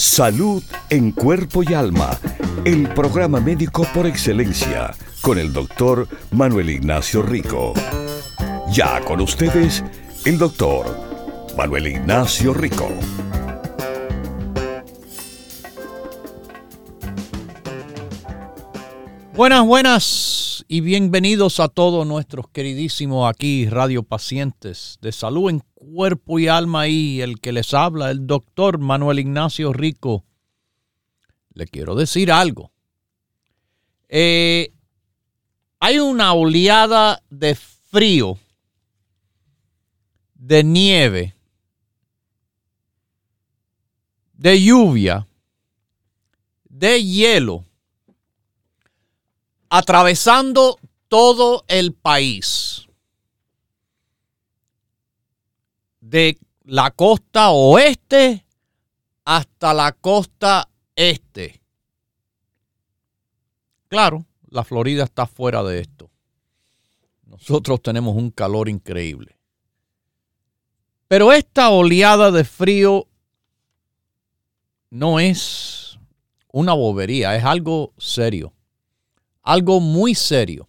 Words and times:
Salud 0.00 0.62
en 0.88 1.12
cuerpo 1.12 1.62
y 1.62 1.74
alma. 1.74 2.18
El 2.64 2.88
programa 2.88 3.38
médico 3.38 3.86
por 3.92 4.06
excelencia 4.06 4.94
con 5.20 5.38
el 5.38 5.52
doctor 5.52 6.08
Manuel 6.30 6.70
Ignacio 6.70 7.20
Rico. 7.20 7.74
Ya 8.72 8.98
con 9.04 9.20
ustedes, 9.20 9.84
el 10.24 10.38
doctor 10.38 10.86
Manuel 11.54 11.88
Ignacio 11.88 12.54
Rico. 12.54 12.88
Buenas, 19.40 19.64
buenas 19.64 20.66
y 20.68 20.82
bienvenidos 20.82 21.60
a 21.60 21.68
todos 21.68 22.06
nuestros 22.06 22.46
queridísimos 22.50 23.26
aquí 23.26 23.66
radio 23.66 24.02
pacientes 24.02 24.98
de 25.00 25.12
salud 25.12 25.48
en 25.48 25.62
cuerpo 25.72 26.38
y 26.38 26.48
alma 26.48 26.88
y 26.88 27.22
el 27.22 27.40
que 27.40 27.50
les 27.50 27.72
habla, 27.72 28.10
el 28.10 28.26
doctor 28.26 28.76
Manuel 28.76 29.18
Ignacio 29.18 29.72
Rico. 29.72 30.26
Le 31.54 31.66
quiero 31.66 31.94
decir 31.94 32.30
algo. 32.30 32.70
Eh, 34.10 34.74
hay 35.78 35.98
una 36.00 36.34
oleada 36.34 37.22
de 37.30 37.54
frío, 37.54 38.38
de 40.34 40.64
nieve, 40.64 41.34
de 44.34 44.62
lluvia, 44.62 45.26
de 46.68 47.02
hielo, 47.02 47.64
atravesando 49.70 50.78
todo 51.08 51.64
el 51.68 51.94
país. 51.94 52.86
De 56.00 56.38
la 56.64 56.90
costa 56.90 57.50
oeste 57.50 58.44
hasta 59.24 59.72
la 59.72 59.92
costa 59.92 60.68
este. 60.96 61.62
Claro, 63.88 64.26
la 64.48 64.64
Florida 64.64 65.04
está 65.04 65.26
fuera 65.26 65.62
de 65.62 65.80
esto. 65.80 66.10
Nosotros 67.24 67.80
tenemos 67.80 68.16
un 68.16 68.30
calor 68.30 68.68
increíble. 68.68 69.36
Pero 71.06 71.32
esta 71.32 71.70
oleada 71.70 72.30
de 72.30 72.44
frío 72.44 73.06
no 74.90 75.20
es 75.20 75.98
una 76.52 76.72
bobería, 76.72 77.36
es 77.36 77.44
algo 77.44 77.92
serio. 77.98 78.52
Algo 79.42 79.80
muy 79.80 80.14
serio. 80.14 80.68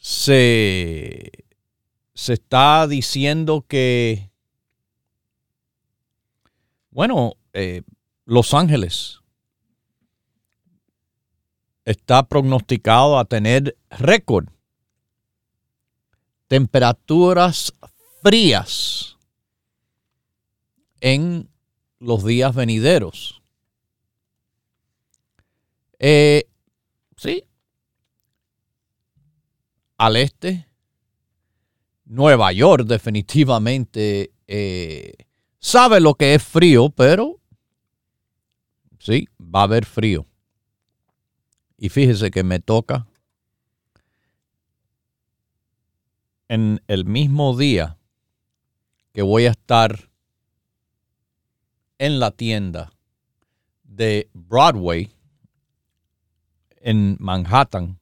Se, 0.00 1.30
se 2.14 2.32
está 2.32 2.86
diciendo 2.86 3.64
que, 3.66 4.30
bueno, 6.90 7.34
eh, 7.52 7.82
Los 8.24 8.54
Ángeles 8.54 9.20
está 11.84 12.28
prognosticado 12.28 13.18
a 13.18 13.24
tener 13.24 13.76
récord. 13.90 14.48
Temperaturas 16.48 17.72
frías 18.22 19.16
en 21.00 21.48
los 21.98 22.24
días 22.24 22.54
venideros. 22.54 23.41
Eh, 26.04 26.48
sí. 27.16 27.44
Al 29.98 30.16
este, 30.16 30.66
Nueva 32.06 32.50
York 32.50 32.86
definitivamente 32.86 34.32
eh, 34.48 35.12
sabe 35.60 36.00
lo 36.00 36.14
que 36.14 36.34
es 36.34 36.42
frío, 36.42 36.90
pero 36.90 37.40
sí, 38.98 39.28
va 39.40 39.60
a 39.60 39.64
haber 39.64 39.86
frío. 39.86 40.26
Y 41.78 41.88
fíjese 41.88 42.32
que 42.32 42.42
me 42.42 42.58
toca 42.58 43.06
en 46.48 46.82
el 46.88 47.04
mismo 47.04 47.56
día 47.56 47.96
que 49.12 49.22
voy 49.22 49.46
a 49.46 49.52
estar 49.52 50.10
en 51.98 52.18
la 52.18 52.32
tienda 52.32 52.92
de 53.84 54.28
Broadway 54.32 55.08
en 56.82 57.16
Manhattan 57.18 57.98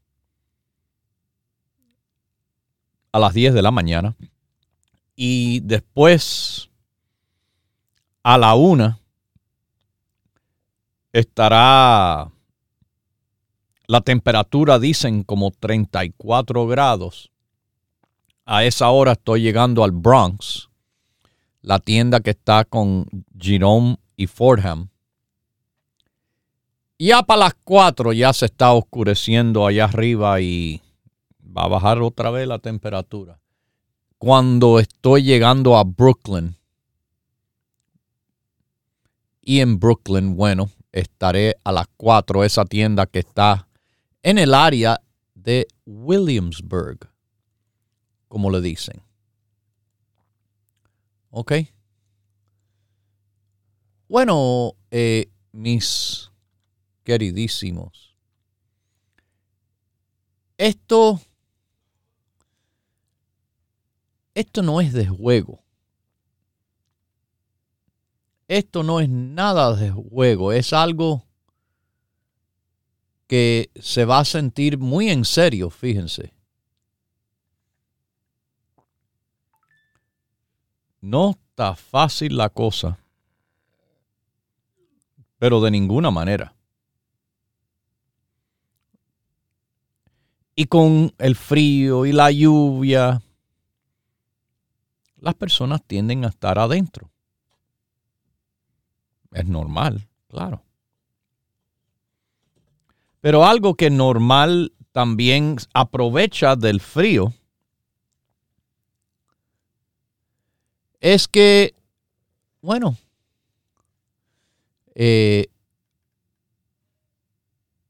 a 3.12 3.18
las 3.18 3.34
10 3.34 3.54
de 3.54 3.62
la 3.62 3.70
mañana 3.70 4.16
y 5.16 5.60
después 5.60 6.70
a 8.22 8.38
la 8.38 8.54
una 8.54 9.00
estará 11.12 12.30
la 13.90 14.00
temperatura 14.02 14.78
dicen 14.78 15.24
como 15.24 15.50
34 15.50 16.68
grados. 16.68 17.32
A 18.44 18.62
esa 18.62 18.88
hora 18.90 19.12
estoy 19.12 19.42
llegando 19.42 19.82
al 19.82 19.90
Bronx, 19.90 20.68
la 21.60 21.80
tienda 21.80 22.20
que 22.20 22.30
está 22.30 22.64
con 22.64 23.08
Jerome 23.36 23.96
y 24.16 24.28
Fordham. 24.28 24.90
Ya 27.02 27.22
para 27.22 27.38
las 27.40 27.54
4 27.64 28.12
ya 28.12 28.30
se 28.34 28.44
está 28.44 28.74
oscureciendo 28.74 29.66
allá 29.66 29.84
arriba 29.84 30.38
y 30.42 30.82
va 31.42 31.64
a 31.64 31.68
bajar 31.68 32.02
otra 32.02 32.30
vez 32.30 32.46
la 32.46 32.58
temperatura. 32.58 33.40
Cuando 34.18 34.78
estoy 34.78 35.22
llegando 35.22 35.78
a 35.78 35.84
Brooklyn, 35.84 36.58
y 39.40 39.60
en 39.60 39.80
Brooklyn, 39.80 40.36
bueno, 40.36 40.68
estaré 40.92 41.56
a 41.64 41.72
las 41.72 41.86
4, 41.96 42.44
esa 42.44 42.66
tienda 42.66 43.06
que 43.06 43.20
está 43.20 43.66
en 44.22 44.36
el 44.36 44.52
área 44.52 45.00
de 45.34 45.68
Williamsburg, 45.86 46.98
como 48.28 48.50
le 48.50 48.60
dicen. 48.60 49.00
¿Ok? 51.30 51.52
Bueno, 54.06 54.74
eh, 54.90 55.30
mis 55.52 56.29
queridísimos, 57.10 58.14
esto, 60.56 61.20
esto 64.32 64.62
no 64.62 64.80
es 64.80 64.92
de 64.92 65.08
juego. 65.08 65.58
Esto 68.46 68.84
no 68.84 69.00
es 69.00 69.08
nada 69.08 69.74
de 69.74 69.90
juego, 69.90 70.52
es 70.52 70.72
algo 70.72 71.24
que 73.26 73.70
se 73.74 74.04
va 74.04 74.20
a 74.20 74.24
sentir 74.24 74.78
muy 74.78 75.10
en 75.10 75.24
serio, 75.24 75.68
fíjense. 75.68 76.32
No 81.00 81.30
está 81.30 81.74
fácil 81.74 82.36
la 82.36 82.50
cosa, 82.50 83.00
pero 85.38 85.60
de 85.60 85.72
ninguna 85.72 86.12
manera. 86.12 86.54
Y 90.60 90.66
con 90.66 91.14
el 91.16 91.36
frío 91.36 92.04
y 92.04 92.12
la 92.12 92.30
lluvia, 92.30 93.22
las 95.16 95.34
personas 95.34 95.82
tienden 95.86 96.26
a 96.26 96.28
estar 96.28 96.58
adentro. 96.58 97.10
Es 99.32 99.46
normal, 99.46 100.06
claro. 100.28 100.62
Pero 103.22 103.46
algo 103.46 103.74
que 103.74 103.88
normal 103.88 104.74
también 104.92 105.56
aprovecha 105.72 106.56
del 106.56 106.82
frío 106.82 107.32
es 111.00 111.26
que, 111.26 111.74
bueno, 112.60 112.98
eh, 114.94 115.46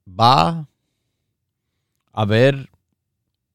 va 0.06 0.69
haber 2.20 2.70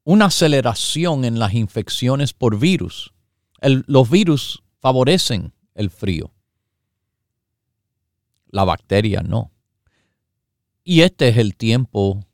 una 0.04 0.26
aceleración 0.26 1.24
en 1.24 1.38
las 1.38 1.54
infecciones 1.54 2.34
por 2.34 2.58
virus. 2.58 3.14
los 3.62 4.10
virus 4.10 4.64
favorecen 4.80 5.54
el 5.76 5.92
frío. 5.92 6.34
La 8.48 8.64
bacteria 8.64 9.22
no. 9.22 9.52
Y 10.84 11.02
este 11.02 11.30
es 11.30 11.38
el 11.38 11.56
tiempo 11.56 12.26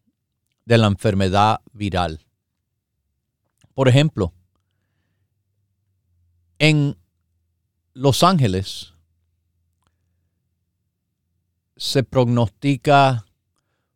de 0.63 0.77
la 0.77 0.87
enfermedad 0.87 1.59
viral. 1.73 2.25
Por 3.73 3.89
ejemplo, 3.89 4.33
en 6.59 6.97
Los 7.93 8.23
Ángeles 8.23 8.93
se 11.75 12.03
prognostica 12.03 13.25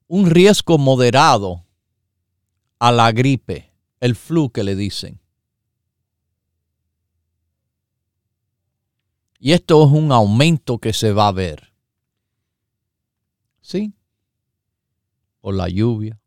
un 0.07 0.29
riesgo 0.29 0.77
moderado 0.77 1.64
a 2.79 2.91
la 2.91 3.11
gripe, 3.11 3.71
el 3.99 4.15
flu 4.15 4.51
que 4.51 4.63
le 4.63 4.75
dicen. 4.75 5.19
Y 9.39 9.53
esto 9.53 9.85
es 9.85 9.91
un 9.91 10.11
aumento 10.11 10.79
que 10.79 10.93
se 10.93 11.11
va 11.11 11.27
a 11.27 11.31
ver. 11.31 11.73
¿Sí? 13.61 13.93
Por 15.41 15.55
la 15.55 15.69
lluvia 15.69 16.19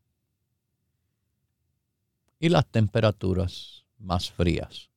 y 2.38 2.48
las 2.48 2.66
temperaturas 2.66 3.84
más 3.98 4.30
frías. 4.30 4.88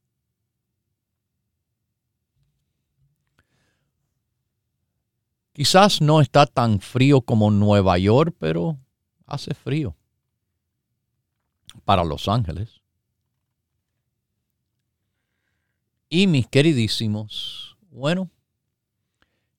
Quizás 5.53 6.01
no 6.01 6.21
está 6.21 6.45
tan 6.45 6.79
frío 6.79 7.21
como 7.21 7.51
Nueva 7.51 7.97
York, 7.97 8.35
pero 8.39 8.79
hace 9.25 9.53
frío 9.53 9.95
para 11.85 12.03
Los 12.03 12.27
Ángeles. 12.27 12.81
Y 16.09 16.27
mis 16.27 16.47
queridísimos, 16.47 17.77
bueno, 17.89 18.29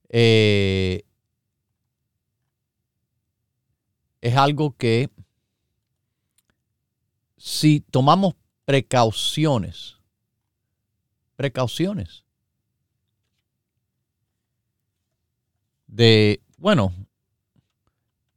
eh, 0.09 1.03
es 4.21 4.37
algo 4.37 4.75
que 4.77 5.09
si 7.37 7.81
tomamos 7.81 8.35
precauciones, 8.65 9.97
precauciones 11.35 12.23
de, 15.87 16.41
bueno, 16.57 16.93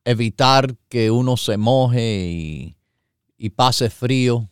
evitar 0.05 0.77
que 0.89 1.11
uno 1.11 1.37
se 1.37 1.57
moje 1.57 2.29
y, 2.31 2.76
y 3.37 3.51
pase 3.51 3.91
frío, 3.91 4.51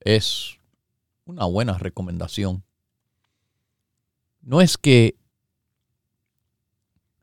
es 0.00 0.56
una 1.24 1.44
buena 1.46 1.78
recomendación. 1.78 2.62
No 4.40 4.60
es 4.60 4.78
que 4.78 5.18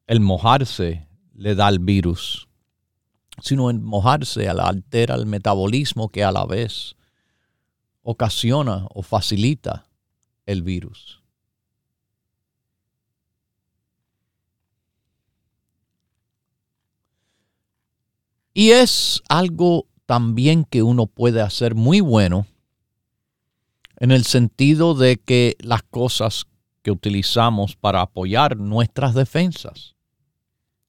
el 0.08 0.20
mojarse 0.20 1.08
le 1.34 1.56
da 1.56 1.70
el 1.70 1.80
virus, 1.80 2.50
sino 3.42 3.70
el 3.70 3.80
mojarse 3.80 4.50
altera 4.50 5.16
el 5.16 5.26
metabolismo 5.26 6.10
que 6.10 6.24
a 6.24 6.32
la 6.32 6.46
vez 6.46 6.96
ocasiona 8.02 8.86
o 8.94 9.02
facilita 9.02 9.88
el 10.46 10.62
virus. 10.62 11.23
Y 18.54 18.72
es 18.72 19.22
algo 19.30 19.88
también 20.06 20.66
que 20.66 20.84
uno 20.84 21.08
puede 21.08 21.42
hacer 21.42 21.76
muy 21.76 22.02
bueno 22.02 22.46
en 23.98 24.12
el 24.12 24.26
sentido 24.26 24.94
de 24.94 25.18
que 25.18 25.56
las 25.60 25.84
cosas 25.84 26.46
que 26.82 26.92
utilizamos 26.92 27.76
para 27.76 28.02
apoyar 28.02 28.58
nuestras 28.58 29.14
defensas 29.16 29.96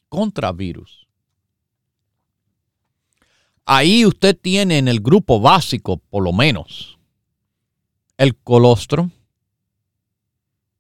contra 0.08 0.52
virus. 0.52 1.06
Ahí 3.64 4.04
usted 4.04 4.38
tiene 4.38 4.78
en 4.78 4.88
el 4.88 5.00
grupo 5.00 5.40
básico, 5.40 5.96
por 5.96 6.22
lo 6.22 6.32
menos, 6.32 6.98
el 8.18 8.36
colostrum. 8.36 9.10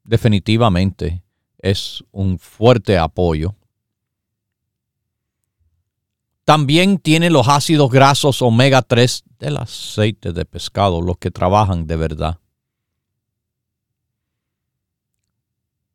Definitivamente 0.02 1.22
es 1.58 2.04
un 2.12 2.38
fuerte 2.38 2.98
apoyo. 2.98 3.54
También 6.44 6.98
tiene 6.98 7.30
los 7.30 7.48
ácidos 7.48 7.90
grasos 7.90 8.42
omega 8.42 8.82
3 8.82 9.24
del 9.38 9.56
aceite 9.56 10.32
de 10.32 10.44
pescado, 10.44 11.00
los 11.00 11.16
que 11.16 11.30
trabajan 11.30 11.86
de 11.86 11.96
verdad. 11.96 12.38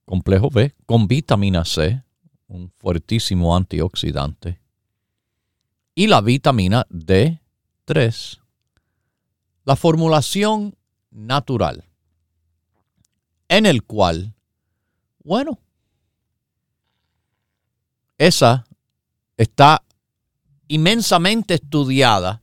Complejo 0.06 0.50
B 0.50 0.76
con 0.88 1.08
vitamina 1.08 1.66
C, 1.66 2.04
un 2.48 2.72
fuertísimo 2.80 3.56
antioxidante. 3.56 4.60
Y 5.94 6.08
la 6.08 6.22
vitamina 6.22 6.88
D3, 6.90 8.40
la 9.66 9.76
formulación 9.76 10.76
natural, 11.12 11.86
en 13.50 13.68
el 13.68 13.84
cual, 13.84 14.34
bueno, 15.24 15.60
esa 18.18 18.66
está 19.38 19.84
inmensamente 20.70 21.56
estudiada 21.56 22.42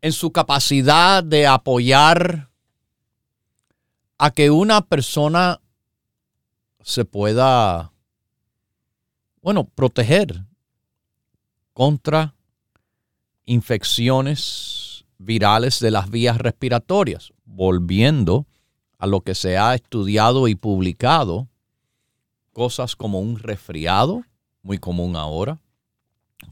en 0.00 0.12
su 0.12 0.32
capacidad 0.32 1.22
de 1.22 1.46
apoyar 1.46 2.50
a 4.16 4.30
que 4.30 4.50
una 4.50 4.80
persona 4.80 5.60
se 6.80 7.04
pueda, 7.04 7.92
bueno, 9.42 9.64
proteger 9.64 10.44
contra 11.74 12.34
infecciones 13.44 15.04
virales 15.18 15.80
de 15.80 15.90
las 15.90 16.10
vías 16.10 16.38
respiratorias, 16.38 17.32
volviendo 17.44 18.46
a 18.98 19.06
lo 19.06 19.20
que 19.20 19.34
se 19.34 19.58
ha 19.58 19.74
estudiado 19.74 20.48
y 20.48 20.54
publicado, 20.54 21.48
cosas 22.52 22.96
como 22.96 23.20
un 23.20 23.38
resfriado, 23.38 24.24
muy 24.62 24.78
común 24.78 25.16
ahora, 25.16 25.60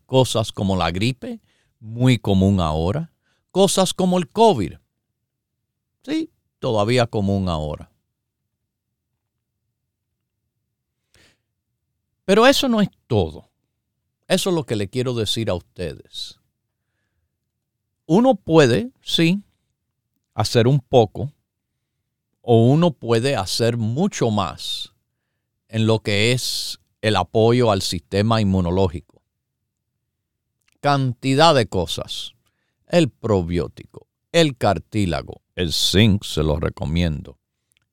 cosas 0.07 0.53
como 0.53 0.77
la 0.77 0.91
gripe, 0.91 1.41
muy 1.81 2.19
común 2.19 2.61
ahora, 2.61 3.13
cosas 3.51 3.95
como 3.95 4.19
el 4.19 4.29
COVID, 4.29 4.75
sí, 6.03 6.31
todavía 6.59 7.07
común 7.07 7.49
ahora. 7.49 7.91
Pero 12.25 12.47
eso 12.47 12.69
no 12.69 12.81
es 12.81 12.89
todo. 13.07 13.49
Eso 14.27 14.51
es 14.51 14.57
lo 14.57 14.65
que 14.65 14.75
le 14.75 14.89
quiero 14.89 15.15
decir 15.15 15.49
a 15.49 15.55
ustedes. 15.55 16.41
Uno 18.07 18.35
puede, 18.35 18.91
sí, 19.01 19.43
hacer 20.35 20.67
un 20.67 20.81
poco 20.81 21.33
o 22.43 22.65
uno 22.67 22.93
puede 22.93 23.37
hacer 23.37 23.77
mucho 23.77 24.31
más 24.31 24.93
en 25.69 25.87
lo 25.87 26.01
que 26.01 26.33
es 26.33 26.79
el 27.01 27.17
apoyo 27.17 27.71
al 27.71 27.83
sistema 27.83 28.41
inmunológico 28.41 29.16
cantidad 30.87 31.53
de 31.53 31.67
cosas. 31.67 32.37
El 32.87 33.11
probiótico, 33.11 34.07
el 34.31 34.57
cartílago, 34.57 35.43
el 35.57 35.73
zinc 35.73 36.23
se 36.23 36.45
lo 36.45 36.61
recomiendo, 36.61 37.41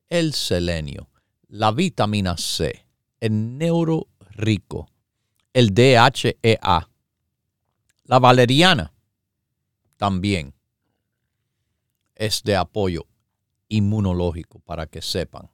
el 0.10 0.36
selenio, 0.36 1.10
la 1.48 1.72
vitamina 1.72 2.38
C, 2.38 2.86
el 3.20 3.58
neuro 3.58 4.10
rico, 4.36 4.92
el 5.54 5.74
DHEA, 5.74 6.88
la 8.04 8.20
valeriana 8.20 8.94
también 9.98 10.54
es 12.14 12.44
de 12.44 12.56
apoyo 12.56 13.08
inmunológico 13.70 14.60
para 14.60 14.86
que 14.86 15.02
sepan. 15.02 15.50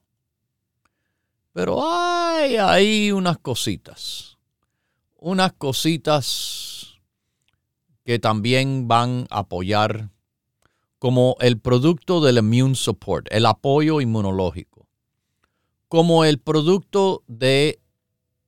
Pero 1.54 1.90
hay 1.90 2.58
ahí 2.58 3.14
unas 3.14 3.38
cositas, 3.38 4.38
unas 5.16 5.54
cositas 5.54 6.99
que 8.10 8.18
también 8.18 8.88
van 8.88 9.28
a 9.30 9.42
apoyar 9.42 10.10
como 10.98 11.36
el 11.42 11.60
producto 11.60 12.22
del 12.22 12.40
immune 12.40 12.74
support, 12.74 13.28
el 13.30 13.46
apoyo 13.46 14.02
inmunológico, 14.02 14.88
como 15.88 16.26
el 16.26 16.40
producto 16.40 17.22
de 17.28 17.80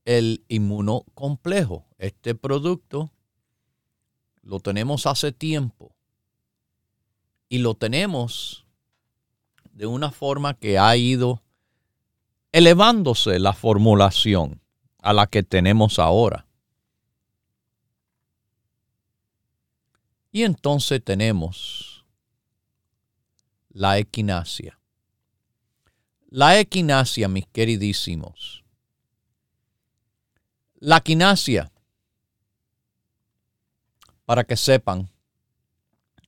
el 0.04 0.44
inmunocomplejo. 0.48 1.86
Este 2.00 2.34
producto 2.34 3.12
lo 4.42 4.60
tenemos 4.62 5.06
hace 5.06 5.32
tiempo 5.32 5.92
y 7.48 7.60
lo 7.60 7.76
tenemos 7.76 8.66
de 9.74 9.86
una 9.86 10.10
forma 10.10 10.56
que 10.56 10.80
ha 10.80 10.98
ido 10.98 11.44
elevándose 12.52 13.38
la 13.38 13.54
formulación 13.54 14.60
a 15.04 15.14
la 15.14 15.28
que 15.28 15.44
tenemos 15.44 16.00
ahora. 16.00 16.48
Y 20.32 20.44
entonces 20.44 21.04
tenemos 21.04 22.06
la 23.70 23.98
equinacia. 23.98 24.80
La 26.28 26.60
equinacia, 26.60 27.28
mis 27.28 27.46
queridísimos. 27.48 28.64
La 30.80 30.98
equinacia 30.98 31.72
para 34.32 34.46
que 34.46 34.56
sepan, 34.56 35.10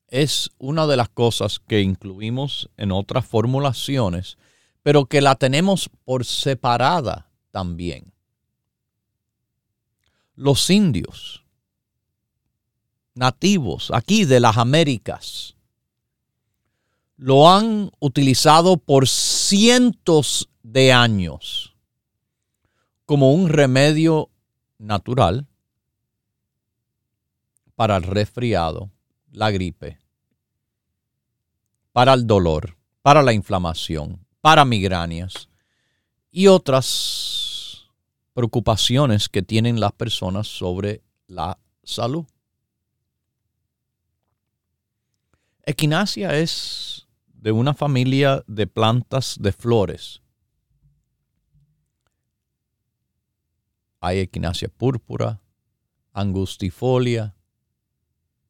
es 0.10 0.52
una 0.58 0.88
de 0.88 0.98
las 0.98 1.08
cosas 1.08 1.60
que 1.60 1.80
incluimos 1.80 2.70
en 2.76 2.92
otras 2.92 3.26
formulaciones, 3.26 4.38
pero 4.82 5.06
que 5.06 5.22
la 5.22 5.36
tenemos 5.36 5.90
por 6.04 6.26
separada 6.26 7.32
también. 7.52 8.12
Los 10.36 10.70
indios 10.70 11.43
nativos 13.16 13.92
aquí 13.94 14.26
de 14.26 14.40
las 14.40 14.58
Américas 14.58 15.56
lo 17.18 17.50
han 17.50 17.92
utilizado 18.00 18.78
por 18.78 19.08
cientos 19.08 20.50
de 20.64 20.92
años 20.92 21.74
como 23.06 23.34
un 23.34 23.50
remedio 23.50 24.30
natural 24.78 25.48
para 27.76 27.98
el 27.98 28.04
resfriado, 28.04 28.92
la 29.32 29.52
gripe, 29.52 30.00
para 31.92 32.14
el 32.14 32.28
dolor, 32.28 32.78
para 33.02 33.22
la 33.22 33.34
inflamación, 33.34 34.26
para 34.42 34.66
migrañas 34.66 35.50
y 36.32 36.48
otras 36.48 37.86
preocupaciones 38.34 39.30
que 39.30 39.44
tienen 39.44 39.80
las 39.80 39.92
personas 39.92 40.48
sobre 40.48 41.04
la 41.28 41.58
salud. 41.84 42.26
Equinacia 45.66 46.38
es 46.38 47.08
de 47.26 47.54
una 47.54 47.74
familia 47.74 48.44
de 48.48 48.68
plantas 48.68 49.38
de 49.40 49.54
flores. 49.54 50.22
Hay 54.02 54.20
equinacia 54.20 54.68
púrpura, 54.68 55.42
angustifolia, 56.12 57.34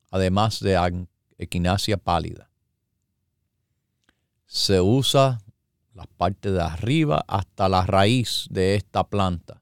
además 0.10 0.60
de 0.60 1.06
equinacia 1.38 1.98
pálida. 1.98 2.50
Se 4.48 4.82
usa 4.82 5.38
la 5.94 6.08
parte 6.18 6.52
de 6.52 6.62
arriba 6.64 7.24
hasta 7.28 7.70
la 7.70 7.86
raíz 7.86 8.48
de 8.50 8.74
esta 8.74 9.04
planta. 9.04 9.62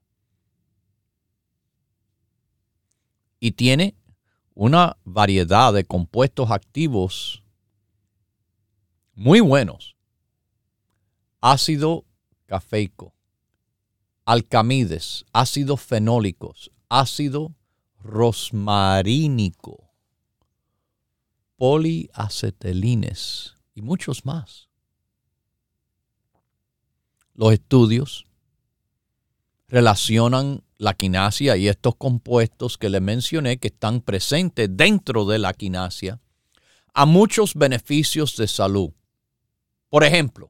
Y 3.42 3.52
tiene 3.52 3.96
una 4.54 4.96
variedad 5.04 5.74
de 5.74 5.84
compuestos 5.84 6.50
activos 6.52 7.41
muy 9.14 9.40
buenos. 9.40 9.96
Ácido 11.42 12.06
cafeico, 12.46 13.14
alcamides, 14.26 15.26
ácidos 15.34 15.82
fenólicos, 15.82 16.72
ácido 16.90 17.56
rosmarínico, 18.04 19.90
poliacetelines 21.56 23.56
y 23.74 23.82
muchos 23.82 24.26
más. 24.26 24.68
Los 27.34 27.54
estudios 27.54 28.26
relacionan 29.68 30.64
la 30.78 30.94
quinasia 30.94 31.56
y 31.56 31.70
estos 31.70 31.96
compuestos 31.96 32.78
que 32.78 32.90
le 32.90 33.00
mencioné 33.00 33.58
que 33.58 33.70
están 33.70 34.02
presentes 34.02 34.68
dentro 34.72 35.26
de 35.26 35.40
la 35.40 35.54
quinasia 35.54 36.20
a 36.94 37.06
muchos 37.06 37.56
beneficios 37.56 38.36
de 38.36 38.48
salud. 38.48 38.92
Por 39.92 40.06
ejemplo, 40.06 40.50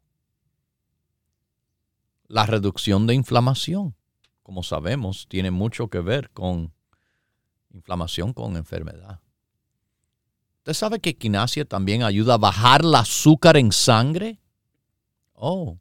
la 2.28 2.46
reducción 2.46 3.08
de 3.08 3.16
inflamación, 3.16 3.96
como 4.44 4.62
sabemos, 4.62 5.26
tiene 5.28 5.50
mucho 5.50 5.88
que 5.88 6.00
ver 6.00 6.30
con 6.30 6.72
inflamación 7.72 8.34
con 8.34 8.56
enfermedad. 8.56 9.20
¿Usted 10.58 10.74
sabe 10.74 11.00
que 11.00 11.18
quinasia 11.18 11.66
también 11.66 12.04
ayuda 12.04 12.36
a 12.36 12.38
bajar 12.38 12.82
el 12.82 12.94
azúcar 12.94 13.58
en 13.58 13.72
sangre? 13.72 14.40
Oh. 15.34 15.80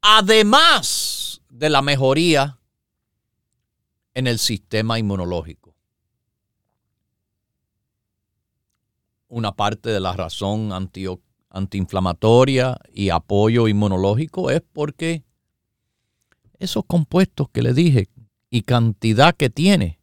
Además 0.00 1.42
de 1.50 1.68
la 1.68 1.82
mejoría 1.82 2.58
en 4.14 4.26
el 4.26 4.38
sistema 4.38 4.98
inmunológico. 4.98 5.74
Una 9.28 9.52
parte 9.52 9.90
de 9.90 10.00
la 10.00 10.14
razón 10.14 10.72
antiinflamatoria 11.56 12.78
y 12.92 13.10
apoyo 13.10 13.68
inmunológico 13.68 14.50
es 14.50 14.62
porque 14.72 15.24
esos 16.58 16.84
compuestos 16.86 17.48
que 17.50 17.62
le 17.62 17.72
dije 17.72 18.08
y 18.50 18.62
cantidad 18.62 19.34
que 19.34 19.50
tiene 19.50 19.98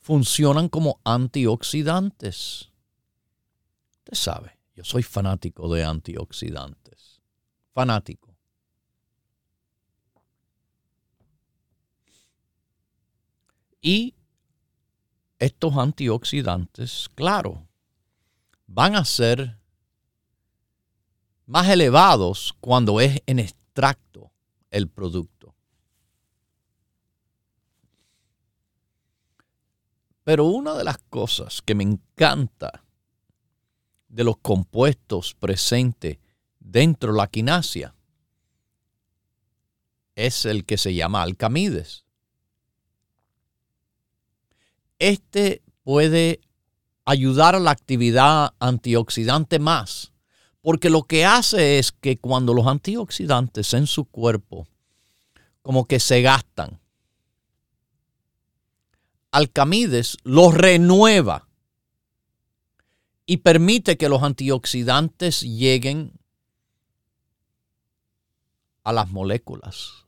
funcionan 0.00 0.68
como 0.68 1.00
antioxidantes. 1.04 2.70
Usted 3.98 4.14
sabe, 4.14 4.58
yo 4.74 4.84
soy 4.84 5.02
fanático 5.02 5.72
de 5.72 5.84
antioxidantes. 5.84 7.20
Fanático. 7.72 8.36
Y 13.80 14.14
estos 15.38 15.76
antioxidantes, 15.76 17.08
claro, 17.14 17.66
van 18.66 18.94
a 18.94 19.04
ser 19.04 19.61
más 21.46 21.68
elevados 21.68 22.54
cuando 22.60 23.00
es 23.00 23.20
en 23.26 23.38
extracto 23.38 24.32
el 24.70 24.88
producto. 24.88 25.54
Pero 30.24 30.46
una 30.46 30.74
de 30.74 30.84
las 30.84 30.98
cosas 30.98 31.62
que 31.62 31.74
me 31.74 31.82
encanta 31.82 32.84
de 34.08 34.24
los 34.24 34.36
compuestos 34.38 35.34
presentes 35.34 36.18
dentro 36.60 37.12
de 37.12 37.18
la 37.18 37.26
quinasia 37.26 37.94
es 40.14 40.44
el 40.44 40.64
que 40.64 40.78
se 40.78 40.94
llama 40.94 41.22
alcamides. 41.22 42.04
Este 44.98 45.62
puede 45.82 46.40
ayudar 47.04 47.56
a 47.56 47.60
la 47.60 47.72
actividad 47.72 48.54
antioxidante 48.60 49.58
más, 49.58 50.11
porque 50.62 50.88
lo 50.88 51.02
que 51.02 51.24
hace 51.24 51.78
es 51.78 51.92
que 51.92 52.18
cuando 52.18 52.54
los 52.54 52.66
antioxidantes 52.66 53.74
en 53.74 53.86
su 53.86 54.04
cuerpo 54.06 54.66
como 55.60 55.86
que 55.86 56.00
se 56.00 56.22
gastan, 56.22 56.80
Alcamides 59.32 60.18
los 60.24 60.52
renueva 60.52 61.48
y 63.24 63.38
permite 63.38 63.96
que 63.96 64.10
los 64.10 64.22
antioxidantes 64.22 65.40
lleguen 65.40 66.12
a 68.84 68.92
las 68.92 69.10
moléculas 69.10 70.04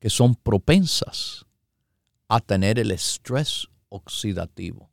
que 0.00 0.08
son 0.08 0.34
propensas 0.34 1.44
a 2.28 2.40
tener 2.40 2.78
el 2.78 2.92
estrés 2.92 3.68
oxidativo. 3.90 4.88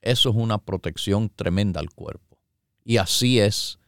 Eso 0.00 0.30
es 0.30 0.36
una 0.36 0.58
protección 0.58 1.28
tremenda 1.28 1.80
al 1.80 1.90
cuerpo. 1.90 2.38
Y 2.84 2.98
así 2.98 3.40
es 3.40 3.79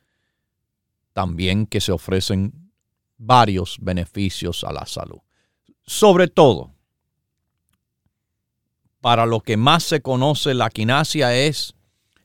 también 1.12 1.66
que 1.66 1.80
se 1.80 1.92
ofrecen 1.92 2.72
varios 3.18 3.76
beneficios 3.80 4.64
a 4.64 4.72
la 4.72 4.86
salud. 4.86 5.20
Sobre 5.84 6.28
todo, 6.28 6.72
para 9.00 9.26
lo 9.26 9.40
que 9.40 9.56
más 9.56 9.82
se 9.82 10.00
conoce 10.00 10.54
la 10.54 10.70
quinasia 10.70 11.36
es 11.36 11.74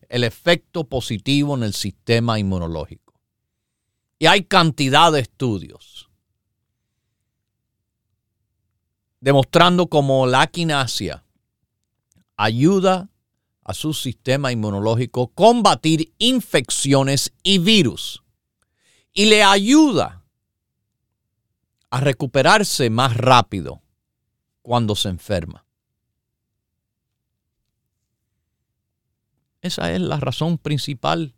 el 0.10 0.24
efecto 0.24 0.86
positivo 0.86 1.56
en 1.56 1.64
el 1.64 1.74
sistema 1.74 2.40
inmunológico. 2.40 3.14
Y 4.20 4.26
hay 4.28 4.44
cantidad 4.44 5.12
de 5.12 5.20
estudios 5.20 6.10
demostrando 9.20 9.88
cómo 9.88 10.28
la 10.28 10.48
quinasia 10.48 11.24
ayuda 12.36 13.10
a 13.64 13.74
su 13.74 13.94
sistema 13.94 14.52
inmunológico 14.52 15.28
combatir 15.30 16.14
infecciones 16.18 17.34
y 17.44 17.58
virus 17.58 18.24
y 19.18 19.26
le 19.26 19.42
ayuda 19.42 20.24
a 21.90 22.00
recuperarse 22.00 22.92
más 22.92 23.18
rápido 23.18 23.82
cuando 24.62 24.96
se 24.96 25.10
enferma. 25.10 25.66
Esa 29.64 29.92
es 29.92 30.02
la 30.02 30.20
razón 30.20 30.60
principal 30.60 31.34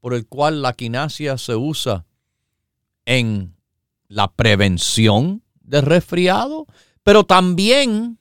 por 0.00 0.14
el 0.14 0.26
cual 0.26 0.62
la 0.62 0.72
quinasia 0.72 1.36
se 1.36 1.56
usa 1.56 2.06
en 3.04 3.54
la 4.08 4.32
prevención 4.32 5.42
de 5.60 5.82
resfriado, 5.82 6.68
pero 7.02 7.24
también 7.24 8.18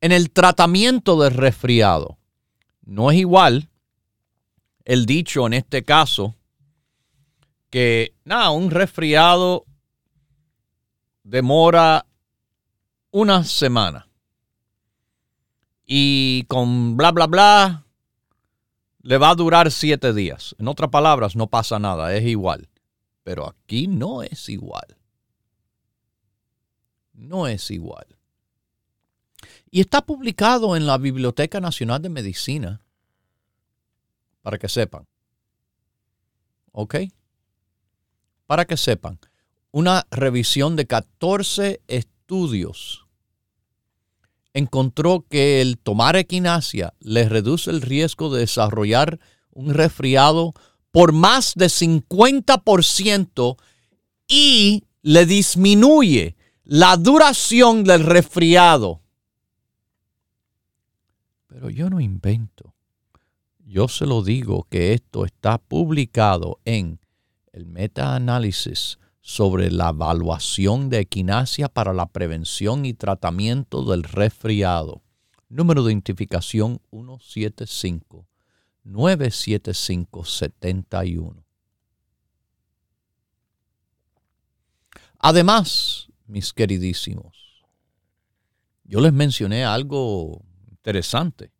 en 0.00 0.10
el 0.10 0.32
tratamiento 0.32 1.16
del 1.20 1.34
resfriado. 1.34 2.18
No 2.82 3.12
es 3.12 3.18
igual 3.18 3.70
el 4.84 5.06
dicho 5.06 5.46
en 5.46 5.52
este 5.52 5.84
caso 5.84 6.34
que, 7.70 8.14
nada, 8.24 8.50
un 8.50 8.70
resfriado 8.70 9.64
demora 11.22 12.06
una 13.10 13.44
semana. 13.44 14.06
y 15.92 16.44
con 16.44 16.96
bla, 16.96 17.10
bla, 17.10 17.26
bla, 17.26 17.84
le 19.02 19.18
va 19.18 19.30
a 19.30 19.34
durar 19.34 19.72
siete 19.72 20.12
días. 20.12 20.54
En 20.60 20.68
otras 20.68 20.88
palabras, 20.88 21.34
no 21.34 21.48
pasa 21.48 21.80
nada, 21.80 22.14
es 22.14 22.24
igual. 22.24 22.68
Pero 23.24 23.48
aquí 23.48 23.88
no 23.88 24.22
es 24.22 24.48
igual. 24.48 24.96
No 27.12 27.48
es 27.48 27.72
igual. 27.72 28.06
Y 29.68 29.80
está 29.80 30.02
publicado 30.02 30.76
en 30.76 30.86
la 30.86 30.96
Biblioteca 30.96 31.60
Nacional 31.60 32.00
de 32.02 32.08
Medicina, 32.08 32.82
para 34.42 34.58
que 34.58 34.68
sepan. 34.68 35.08
¿Ok? 36.70 36.94
Para 38.50 38.64
que 38.64 38.76
sepan. 38.76 39.20
Una 39.70 40.08
revisión 40.10 40.74
de 40.74 40.84
14 40.84 41.82
estudios 41.86 43.06
encontró 44.54 45.24
que 45.30 45.60
el 45.60 45.78
tomar 45.78 46.16
equinacia 46.16 46.92
le 46.98 47.28
reduce 47.28 47.70
el 47.70 47.80
riesgo 47.80 48.28
de 48.34 48.40
desarrollar 48.40 49.20
un 49.52 49.72
resfriado 49.72 50.52
por 50.90 51.12
más 51.12 51.52
de 51.54 51.66
50% 51.66 53.56
y 54.26 54.82
le 55.02 55.26
disminuye 55.26 56.34
la 56.64 56.96
duración 56.96 57.84
del 57.84 58.02
resfriado. 58.02 59.00
Pero 61.46 61.70
yo 61.70 61.88
no 61.88 62.00
invento. 62.00 62.74
Yo 63.64 63.86
se 63.86 64.06
lo 64.06 64.24
digo 64.24 64.66
que 64.68 64.92
esto 64.92 65.24
está 65.24 65.58
publicado 65.58 66.58
en 66.64 66.99
el 67.52 67.66
metaanálisis 67.66 68.98
sobre 69.20 69.70
la 69.70 69.90
evaluación 69.90 70.88
de 70.88 71.00
equinacia 71.00 71.68
para 71.68 71.92
la 71.92 72.06
prevención 72.06 72.86
y 72.86 72.94
tratamiento 72.94 73.84
del 73.84 74.04
resfriado. 74.04 75.02
Número 75.48 75.82
de 75.82 75.92
identificación 75.92 76.80
175 76.90 78.26
97571. 78.84 81.44
Además, 85.18 86.08
mis 86.26 86.54
queridísimos, 86.54 87.66
yo 88.84 89.00
les 89.00 89.12
mencioné 89.12 89.64
algo 89.64 90.44
interesante. 90.70 91.50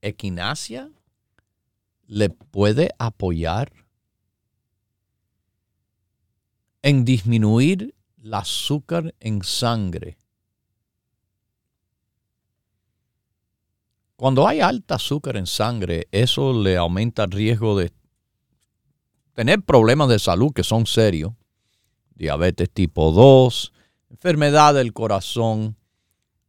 Equinacia 0.00 0.92
le 2.06 2.30
puede 2.30 2.90
apoyar 2.98 3.87
en 6.82 7.04
disminuir 7.04 7.94
el 8.22 8.34
azúcar 8.34 9.14
en 9.20 9.42
sangre. 9.42 10.18
Cuando 14.16 14.48
hay 14.48 14.60
alta 14.60 14.96
azúcar 14.96 15.36
en 15.36 15.46
sangre, 15.46 16.08
eso 16.10 16.52
le 16.52 16.76
aumenta 16.76 17.24
el 17.24 17.30
riesgo 17.30 17.78
de 17.78 17.92
tener 19.32 19.62
problemas 19.62 20.08
de 20.08 20.18
salud 20.18 20.52
que 20.52 20.64
son 20.64 20.86
serios. 20.86 21.32
Diabetes 22.16 22.68
tipo 22.68 23.12
2, 23.12 23.72
enfermedad 24.10 24.74
del 24.74 24.92
corazón, 24.92 25.76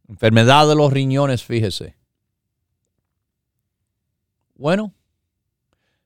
enfermedad 0.08 0.66
de 0.66 0.74
los 0.74 0.92
riñones, 0.92 1.44
fíjese. 1.44 1.96
Bueno, 4.56 4.92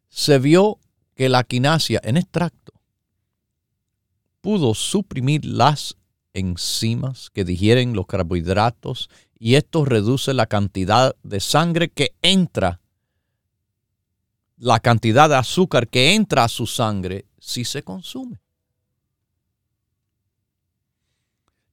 se 0.08 0.38
vio 0.38 0.78
que 1.14 1.30
la 1.30 1.44
quinasia 1.44 2.00
en 2.04 2.18
extracto 2.18 2.74
pudo 4.44 4.74
suprimir 4.74 5.46
las 5.46 5.96
enzimas 6.34 7.30
que 7.30 7.46
digieren 7.46 7.94
los 7.94 8.06
carbohidratos 8.06 9.08
y 9.38 9.54
esto 9.54 9.86
reduce 9.86 10.34
la 10.34 10.44
cantidad 10.44 11.16
de 11.22 11.40
sangre 11.40 11.88
que 11.88 12.14
entra, 12.20 12.82
la 14.58 14.80
cantidad 14.80 15.30
de 15.30 15.36
azúcar 15.36 15.88
que 15.88 16.14
entra 16.14 16.44
a 16.44 16.50
su 16.50 16.66
sangre 16.66 17.24
si 17.38 17.64
se 17.64 17.82
consume. 17.82 18.42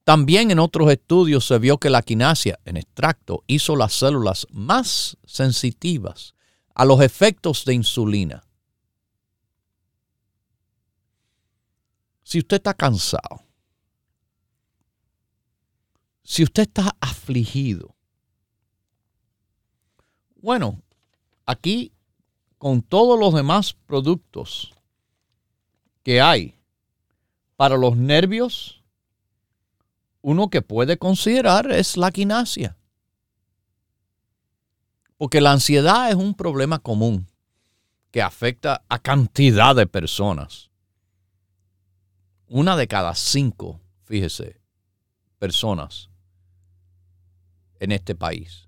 También 0.06 0.50
en 0.50 0.60
otros 0.60 0.90
estudios 0.94 1.46
se 1.46 1.60
vio 1.60 1.78
que 1.78 1.90
la 1.90 2.02
quinasia 2.02 2.58
en 2.64 2.78
extracto 2.78 3.44
hizo 3.48 3.76
las 3.76 3.92
células 3.92 4.48
más 4.50 5.18
sensitivas 5.26 6.36
a 6.74 6.86
los 6.86 7.02
efectos 7.02 7.66
de 7.66 7.74
insulina. 7.74 8.44
Si 12.32 12.40
usted 12.40 12.56
está 12.56 12.74
cansado, 12.74 13.44
si 16.24 16.44
usted 16.44 16.64
está 16.64 16.96
afligido, 17.02 17.94
bueno, 20.36 20.82
aquí 21.46 21.92
con 22.58 22.84
todos 22.84 23.20
los 23.20 23.34
demás 23.34 23.74
productos 23.74 24.74
que 26.04 26.22
hay 26.22 26.56
para 27.58 27.76
los 27.76 27.98
nervios, 27.98 28.82
uno 30.22 30.50
que 30.50 30.62
puede 30.62 30.98
considerar 30.98 31.70
es 31.70 31.98
la 31.98 32.12
quinasia. 32.12 32.78
Porque 35.18 35.42
la 35.42 35.52
ansiedad 35.52 36.10
es 36.10 36.16
un 36.16 36.34
problema 36.34 36.80
común 36.80 37.28
que 38.10 38.22
afecta 38.22 38.86
a 38.88 39.00
cantidad 39.00 39.76
de 39.76 39.86
personas 39.86 40.71
una 42.52 42.76
de 42.76 42.86
cada 42.86 43.16
cinco, 43.16 43.80
fíjese, 44.04 44.60
personas 45.40 46.10
en 47.80 47.94
este 47.94 48.14
país. 48.14 48.68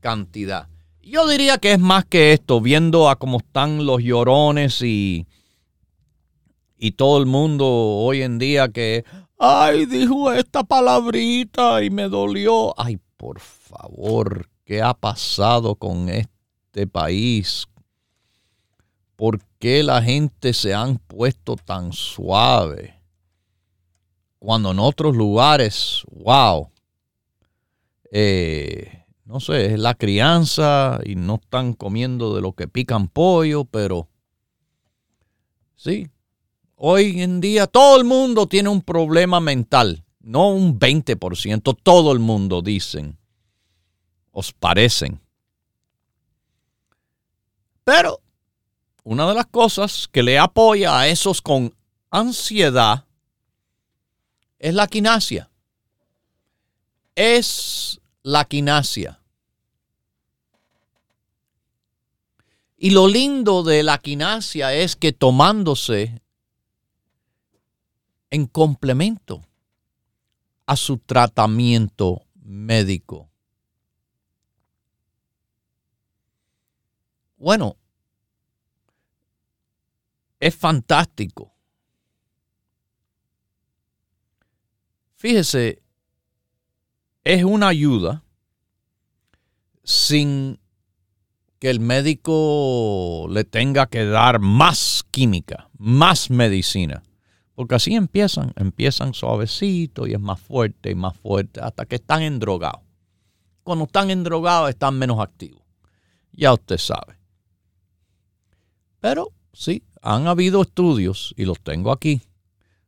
Cantidad. 0.00 0.68
Yo 1.00 1.26
diría 1.26 1.56
que 1.56 1.72
es 1.72 1.78
más 1.78 2.04
que 2.04 2.34
esto, 2.34 2.60
viendo 2.60 3.08
a 3.08 3.16
cómo 3.16 3.38
están 3.38 3.86
los 3.86 4.02
llorones 4.02 4.82
y, 4.82 5.26
y 6.76 6.92
todo 6.92 7.18
el 7.18 7.24
mundo 7.24 7.66
hoy 7.66 8.20
en 8.20 8.38
día 8.38 8.68
que, 8.68 9.06
ay, 9.38 9.86
dijo 9.86 10.30
esta 10.30 10.62
palabrita 10.62 11.82
y 11.82 11.88
me 11.88 12.10
dolió. 12.10 12.78
Ay, 12.78 12.98
por 13.16 13.40
favor, 13.40 14.50
¿qué 14.66 14.82
ha 14.82 14.92
pasado 14.92 15.76
con 15.76 16.10
este 16.10 16.86
país? 16.86 17.66
¿Por 19.16 19.40
qué 19.60 19.84
la 19.84 20.02
gente 20.02 20.52
se 20.52 20.74
han 20.74 20.98
puesto 20.98 21.54
tan 21.54 21.92
suave? 21.92 23.00
Cuando 24.40 24.72
en 24.72 24.78
otros 24.80 25.14
lugares, 25.14 26.02
wow, 26.10 26.70
eh, 28.10 29.04
no 29.26 29.38
sé, 29.38 29.74
es 29.74 29.78
la 29.78 29.94
crianza 29.94 30.98
y 31.04 31.14
no 31.14 31.36
están 31.36 31.74
comiendo 31.74 32.34
de 32.34 32.40
lo 32.40 32.52
que 32.54 32.66
pican 32.66 33.06
pollo, 33.06 33.66
pero 33.66 34.08
sí, 35.76 36.08
hoy 36.74 37.20
en 37.20 37.40
día 37.40 37.66
todo 37.66 37.98
el 37.98 38.04
mundo 38.04 38.46
tiene 38.48 38.70
un 38.70 38.80
problema 38.80 39.40
mental, 39.40 40.04
no 40.20 40.48
un 40.48 40.80
20%, 40.80 41.76
todo 41.82 42.12
el 42.12 42.18
mundo 42.18 42.62
dicen, 42.62 43.18
os 44.32 44.52
parecen. 44.52 45.20
Pero 47.84 48.20
una 49.04 49.28
de 49.28 49.34
las 49.34 49.46
cosas 49.46 50.08
que 50.08 50.22
le 50.22 50.38
apoya 50.38 50.98
a 50.98 51.08
esos 51.08 51.40
con 51.42 51.74
ansiedad 52.10 53.04
es 54.58 54.74
la 54.74 54.86
quinasia. 54.86 55.50
Es 57.14 58.00
la 58.22 58.44
quinasia. 58.44 59.20
Y 62.76 62.90
lo 62.90 63.08
lindo 63.08 63.62
de 63.62 63.82
la 63.82 63.98
quinasia 63.98 64.72
es 64.74 64.96
que 64.96 65.12
tomándose 65.12 66.22
en 68.30 68.46
complemento 68.46 69.42
a 70.66 70.76
su 70.76 70.98
tratamiento 70.98 72.22
médico. 72.42 73.28
Bueno, 77.36 77.76
es 80.40 80.56
fantástico. 80.56 81.54
Fíjese, 85.14 85.82
es 87.22 87.44
una 87.44 87.68
ayuda 87.68 88.24
sin 89.84 90.58
que 91.58 91.68
el 91.68 91.78
médico 91.78 93.26
le 93.30 93.44
tenga 93.44 93.86
que 93.86 94.06
dar 94.06 94.40
más 94.40 95.04
química, 95.10 95.68
más 95.76 96.30
medicina. 96.30 97.02
Porque 97.54 97.74
así 97.74 97.94
empiezan, 97.94 98.54
empiezan 98.56 99.12
suavecito 99.12 100.06
y 100.06 100.14
es 100.14 100.20
más 100.20 100.40
fuerte 100.40 100.90
y 100.90 100.94
más 100.94 101.14
fuerte 101.18 101.60
hasta 101.60 101.84
que 101.84 101.96
están 101.96 102.22
endrogados. 102.22 102.80
Cuando 103.62 103.84
están 103.84 104.10
endrogados 104.10 104.70
están 104.70 104.98
menos 104.98 105.20
activos. 105.20 105.62
Ya 106.32 106.54
usted 106.54 106.78
sabe. 106.78 107.18
Pero 109.00 109.34
sí, 109.52 109.82
han 110.02 110.26
habido 110.26 110.62
estudios, 110.62 111.34
y 111.36 111.44
los 111.44 111.60
tengo 111.60 111.92
aquí, 111.92 112.22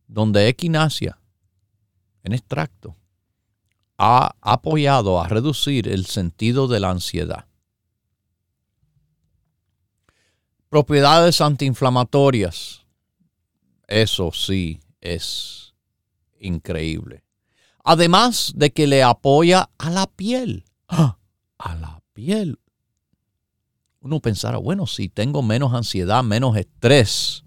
donde 0.07 0.49
equinacia 0.49 1.19
en 2.23 2.33
extracto 2.33 2.97
ha 3.99 4.35
apoyado 4.41 5.21
a 5.21 5.29
reducir 5.29 5.89
el 5.89 6.07
sentido 6.07 6.67
de 6.67 6.81
la 6.81 6.91
ansiedad. 6.91 7.47
Propiedades 10.69 11.41
antiinflamatorias. 11.41 12.85
Eso 13.87 14.33
sí 14.33 14.81
es 15.01 15.75
increíble. 16.41 17.23
Además 17.85 18.53
de 18.57 18.73
que 18.73 18.87
le 18.87 19.03
apoya 19.03 19.71
a 19.79 19.91
la 19.91 20.07
piel. 20.07 20.65
¡Ah! 20.89 21.19
A 21.59 21.77
la 21.77 22.03
piel. 22.13 22.59
Uno 24.03 24.19
pensará, 24.19 24.59
bueno, 24.59 24.89
si 24.89 25.09
tengo 25.09 25.43
menos 25.43 25.73
ansiedad, 25.73 26.25
menos 26.25 26.57
estrés, 26.57 27.45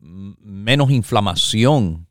menos 0.00 0.90
inflamación, 0.90 2.08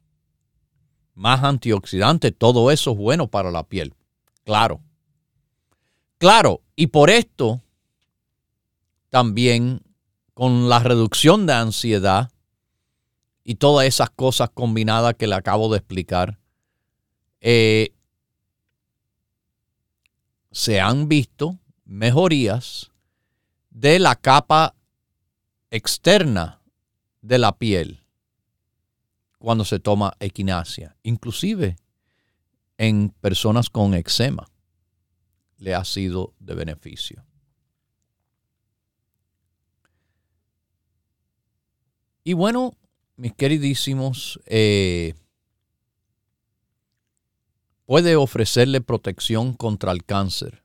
más 1.13 1.43
antioxidante, 1.43 2.31
todo 2.31 2.71
eso 2.71 2.91
es 2.91 2.97
bueno 2.97 3.27
para 3.27 3.51
la 3.51 3.63
piel. 3.63 3.93
Claro. 4.45 4.79
Claro, 6.17 6.61
y 6.77 6.87
por 6.87 7.09
esto 7.09 7.61
también 9.09 9.81
con 10.33 10.69
la 10.69 10.79
reducción 10.79 11.45
de 11.45 11.53
ansiedad 11.53 12.31
y 13.43 13.55
todas 13.55 13.85
esas 13.85 14.11
cosas 14.11 14.49
combinadas 14.53 15.15
que 15.15 15.27
le 15.27 15.35
acabo 15.35 15.69
de 15.69 15.79
explicar, 15.79 16.39
eh, 17.41 17.93
se 20.51 20.79
han 20.79 21.09
visto 21.09 21.59
mejorías 21.83 22.92
de 23.73 23.97
la 23.97 24.15
capa 24.15 24.75
externa 25.71 26.61
de 27.21 27.39
la 27.39 27.57
piel 27.57 28.05
cuando 29.39 29.65
se 29.65 29.79
toma 29.79 30.13
equinacia, 30.19 30.95
inclusive 31.01 31.75
en 32.77 33.09
personas 33.09 33.69
con 33.69 33.95
eczema, 33.95 34.45
le 35.57 35.73
ha 35.73 35.83
sido 35.83 36.33
de 36.39 36.53
beneficio. 36.53 37.25
Y 42.23 42.33
bueno, 42.33 42.77
mis 43.17 43.33
queridísimos, 43.33 44.39
eh, 44.45 45.15
puede 47.85 48.15
ofrecerle 48.15 48.81
protección 48.81 49.53
contra 49.53 49.91
el 49.91 50.05
cáncer. 50.05 50.62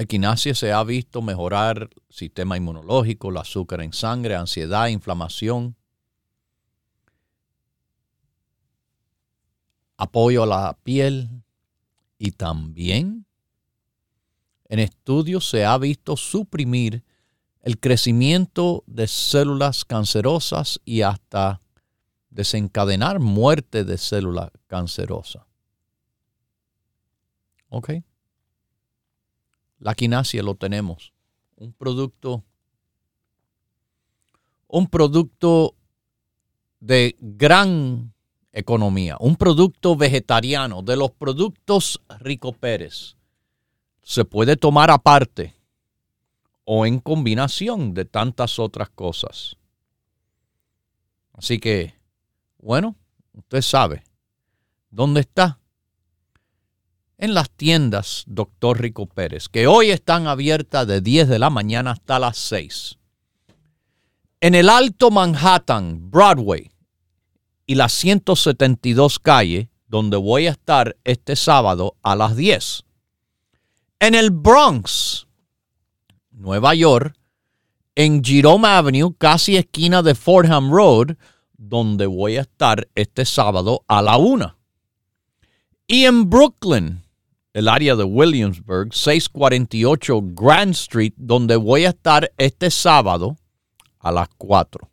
Equinacia 0.00 0.54
se 0.54 0.70
ha 0.70 0.84
visto 0.84 1.22
mejorar 1.22 1.90
el 1.90 2.02
sistema 2.08 2.56
inmunológico, 2.56 3.30
el 3.30 3.36
azúcar 3.36 3.80
en 3.80 3.92
sangre, 3.92 4.36
ansiedad, 4.36 4.86
inflamación, 4.86 5.74
apoyo 9.96 10.44
a 10.44 10.46
la 10.46 10.78
piel 10.84 11.42
y 12.16 12.30
también 12.30 13.26
en 14.68 14.78
estudios 14.78 15.48
se 15.48 15.64
ha 15.64 15.76
visto 15.78 16.16
suprimir 16.16 17.02
el 17.62 17.80
crecimiento 17.80 18.84
de 18.86 19.08
células 19.08 19.84
cancerosas 19.84 20.78
y 20.84 21.02
hasta 21.02 21.60
desencadenar 22.30 23.18
muerte 23.18 23.82
de 23.82 23.98
célula 23.98 24.52
cancerosa. 24.68 25.48
¿Ok? 27.68 27.90
La 29.78 29.94
quinasia 29.94 30.42
lo 30.42 30.54
tenemos. 30.54 31.12
Un 31.56 31.72
producto, 31.72 32.44
un 34.66 34.86
producto 34.88 35.74
de 36.80 37.16
gran 37.20 38.12
economía, 38.52 39.16
un 39.20 39.36
producto 39.36 39.96
vegetariano, 39.96 40.82
de 40.82 40.96
los 40.96 41.10
productos 41.12 42.00
Rico 42.20 42.52
Pérez. 42.52 43.16
Se 44.02 44.24
puede 44.24 44.56
tomar 44.56 44.90
aparte 44.90 45.54
o 46.64 46.86
en 46.86 46.98
combinación 46.98 47.94
de 47.94 48.04
tantas 48.04 48.58
otras 48.58 48.90
cosas. 48.90 49.56
Así 51.32 51.58
que, 51.58 51.94
bueno, 52.58 52.96
usted 53.32 53.62
sabe 53.62 54.02
dónde 54.90 55.20
está 55.20 55.60
en 57.18 57.34
las 57.34 57.50
tiendas 57.50 58.24
Doctor 58.26 58.80
Rico 58.80 59.06
Pérez, 59.06 59.48
que 59.48 59.66
hoy 59.66 59.90
están 59.90 60.26
abiertas 60.28 60.86
de 60.86 61.00
10 61.00 61.28
de 61.28 61.38
la 61.38 61.50
mañana 61.50 61.90
hasta 61.90 62.18
las 62.18 62.38
6. 62.38 62.96
En 64.40 64.54
el 64.54 64.70
Alto 64.70 65.10
Manhattan, 65.10 66.10
Broadway 66.10 66.70
y 67.66 67.74
la 67.74 67.88
172 67.88 69.18
calle, 69.18 69.68
donde 69.88 70.16
voy 70.16 70.46
a 70.46 70.52
estar 70.52 70.96
este 71.02 71.34
sábado 71.34 71.96
a 72.02 72.14
las 72.14 72.36
10. 72.36 72.84
En 73.98 74.14
el 74.14 74.30
Bronx, 74.30 75.26
Nueva 76.30 76.74
York, 76.74 77.16
en 77.96 78.22
Jerome 78.22 78.68
Avenue, 78.68 79.12
casi 79.18 79.56
esquina 79.56 80.02
de 80.02 80.14
Fordham 80.14 80.70
Road, 80.70 81.16
donde 81.56 82.06
voy 82.06 82.36
a 82.36 82.42
estar 82.42 82.88
este 82.94 83.24
sábado 83.24 83.82
a 83.88 84.02
la 84.02 84.18
1. 84.18 84.56
Y 85.88 86.04
en 86.04 86.30
Brooklyn, 86.30 87.02
el 87.58 87.66
área 87.66 87.96
de 87.96 88.04
Williamsburg, 88.04 88.94
648 88.94 90.20
Grand 90.26 90.70
Street, 90.70 91.12
donde 91.16 91.56
voy 91.56 91.86
a 91.86 91.88
estar 91.88 92.30
este 92.38 92.70
sábado 92.70 93.36
a 93.98 94.12
las 94.12 94.28
4. 94.38 94.88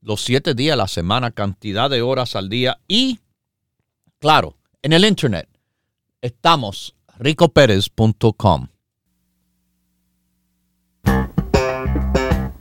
Los 0.00 0.22
siete 0.22 0.54
días 0.54 0.74
a 0.74 0.76
la 0.76 0.88
semana, 0.88 1.30
cantidad 1.30 1.88
de 1.90 2.02
horas 2.02 2.34
al 2.34 2.48
día. 2.48 2.80
Y, 2.88 3.20
claro, 4.18 4.56
en 4.82 4.92
el 4.92 5.04
internet 5.04 5.48
estamos 6.22 6.96
ricoperez.com. 7.18 8.68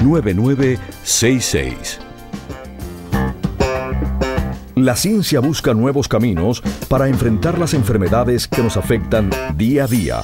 9966 0.00 0.88
1-888-279-9966. 1.18 1.98
La 4.76 4.94
ciencia 4.94 5.40
busca 5.40 5.74
nuevos 5.74 6.06
caminos 6.06 6.62
para 6.88 7.08
enfrentar 7.08 7.58
las 7.58 7.74
enfermedades 7.74 8.46
que 8.46 8.62
nos 8.62 8.76
afectan 8.76 9.30
día 9.56 9.84
a 9.84 9.86
día. 9.88 10.22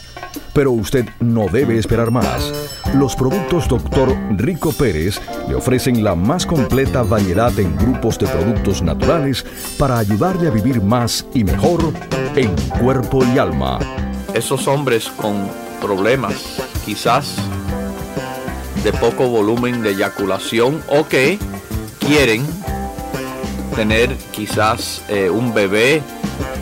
Pero 0.52 0.70
usted 0.70 1.08
no 1.18 1.48
debe 1.48 1.76
esperar 1.76 2.12
más. 2.12 2.52
Los 2.94 3.16
productos 3.16 3.66
Dr. 3.66 4.16
Rico 4.36 4.70
Pérez 4.70 5.20
le 5.48 5.56
ofrecen 5.56 6.04
la 6.04 6.14
más 6.14 6.46
completa 6.46 7.02
variedad 7.02 7.58
en 7.58 7.76
grupos 7.76 8.16
de 8.20 8.28
productos 8.28 8.80
naturales 8.80 9.44
para 9.76 9.98
ayudarle 9.98 10.46
a 10.46 10.52
vivir 10.52 10.80
más 10.80 11.26
y 11.34 11.42
mejor 11.42 11.92
en 12.36 12.54
cuerpo 12.78 13.24
y 13.24 13.38
alma. 13.38 13.80
Esos 14.32 14.68
hombres 14.68 15.08
con 15.08 15.48
problemas, 15.80 16.62
quizás 16.84 17.36
de 18.84 18.92
poco 18.92 19.28
volumen 19.28 19.82
de 19.82 19.90
eyaculación 19.92 20.82
o 20.88 21.08
que 21.08 21.38
quieren 21.98 22.46
tener 23.74 24.14
quizás 24.30 25.02
eh, 25.08 25.30
un 25.30 25.54
bebé, 25.54 26.02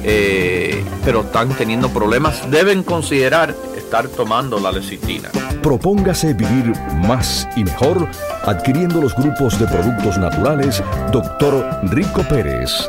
eh, 0.04 0.84
pero 1.04 1.22
están 1.22 1.48
teniendo 1.50 1.88
problemas, 1.90 2.48
deben 2.48 2.84
considerar 2.84 3.54
estar 3.76 4.06
tomando 4.06 4.60
la 4.60 4.70
lecitina. 4.70 5.30
Propóngase 5.62 6.32
vivir 6.32 6.72
más 7.06 7.48
y 7.56 7.64
mejor 7.64 8.08
adquiriendo 8.44 9.00
los 9.00 9.14
grupos 9.16 9.58
de 9.58 9.66
productos 9.66 10.16
naturales 10.16 10.82
Dr. 11.10 11.80
Rico 11.90 12.22
Pérez. 12.28 12.88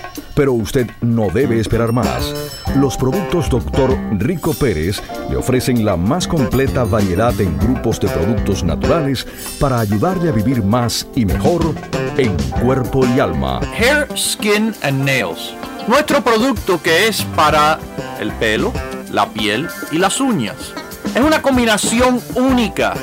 Pero 0.41 0.53
usted 0.53 0.89
no 1.01 1.27
debe 1.29 1.59
esperar 1.59 1.91
más. 1.91 2.33
Los 2.75 2.97
productos 2.97 3.47
Dr. 3.47 3.95
Rico 4.13 4.55
Pérez 4.55 4.99
le 5.29 5.35
ofrecen 5.35 5.85
la 5.85 5.95
más 5.95 6.27
completa 6.27 6.83
variedad 6.83 7.39
en 7.39 7.59
grupos 7.59 7.99
de 7.99 8.07
productos 8.07 8.63
naturales 8.63 9.27
para 9.59 9.79
ayudarle 9.79 10.29
a 10.29 10.31
vivir 10.31 10.63
más 10.63 11.05
y 11.13 11.27
mejor 11.27 11.75
en 12.17 12.35
cuerpo 12.59 13.05
y 13.05 13.19
alma. 13.19 13.59
Hair, 13.77 14.07
Skin 14.17 14.73
and 14.81 15.05
Nails. 15.05 15.53
Nuestro 15.87 16.23
producto 16.23 16.81
que 16.81 17.07
es 17.07 17.21
para 17.35 17.77
el 18.19 18.31
pelo, 18.31 18.73
la 19.11 19.29
piel 19.29 19.67
y 19.91 19.99
las 19.99 20.19
uñas. 20.19 20.73
Es 21.13 21.21
una 21.21 21.43
combinación 21.43 22.19
única 22.33 22.95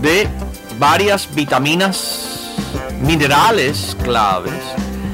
de 0.00 0.28
varias 0.78 1.28
vitaminas, 1.34 2.52
minerales 3.00 3.96
claves, 4.04 4.54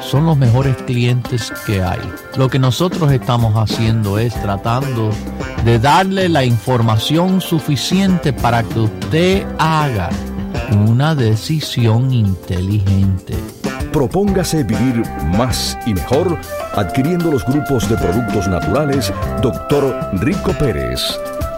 son 0.00 0.26
los 0.26 0.36
mejores 0.36 0.76
clientes 0.82 1.52
que 1.66 1.82
hay. 1.82 2.00
Lo 2.36 2.48
que 2.48 2.58
nosotros 2.58 3.12
estamos 3.12 3.54
haciendo 3.54 4.18
es 4.18 4.34
tratando 4.40 5.10
de 5.64 5.78
darle 5.78 6.28
la 6.28 6.44
información 6.44 7.40
suficiente 7.40 8.32
para 8.32 8.62
que 8.62 8.80
usted 8.80 9.46
haga 9.58 10.10
una 10.72 11.14
decisión 11.14 12.12
inteligente. 12.12 13.34
Propóngase 13.92 14.62
vivir 14.62 15.02
más 15.36 15.76
y 15.86 15.94
mejor 15.94 16.38
adquiriendo 16.74 17.30
los 17.30 17.44
grupos 17.44 17.88
de 17.88 17.96
productos 17.96 18.46
naturales 18.48 19.12
Dr. 19.42 20.10
Rico 20.20 20.52
Pérez. 20.58 21.00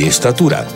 estatura. 0.00 0.66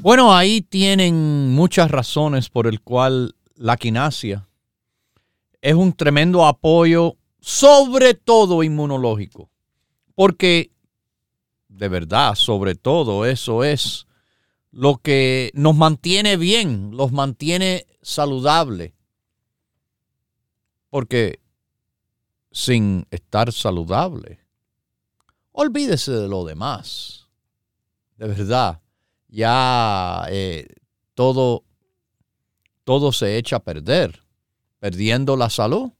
Bueno, 0.00 0.34
ahí 0.34 0.62
tienen 0.62 1.50
muchas 1.52 1.90
razones 1.90 2.48
por 2.48 2.66
el 2.66 2.80
cual 2.80 3.34
la 3.56 3.76
quinasia 3.76 4.48
es 5.60 5.74
un 5.74 5.92
tremendo 5.92 6.46
apoyo, 6.46 7.16
sobre 7.40 8.14
todo 8.14 8.62
inmunológico, 8.62 9.50
porque 10.14 10.70
de 11.76 11.88
verdad, 11.88 12.34
sobre 12.34 12.74
todo, 12.74 13.26
eso 13.26 13.62
es 13.62 14.06
lo 14.76 14.98
que 14.98 15.50
nos 15.54 15.74
mantiene 15.74 16.36
bien, 16.36 16.90
los 16.94 17.10
mantiene 17.10 17.86
saludables, 18.02 18.92
porque 20.90 21.40
sin 22.52 23.06
estar 23.10 23.50
saludable, 23.54 24.38
olvídese 25.52 26.12
de 26.12 26.28
lo 26.28 26.44
demás, 26.44 27.26
de 28.18 28.28
verdad 28.28 28.82
ya 29.28 30.26
eh, 30.28 30.68
todo, 31.14 31.64
todo 32.84 33.12
se 33.12 33.38
echa 33.38 33.56
a 33.56 33.64
perder, 33.64 34.24
perdiendo 34.78 35.38
la 35.38 35.48
salud. 35.48 35.90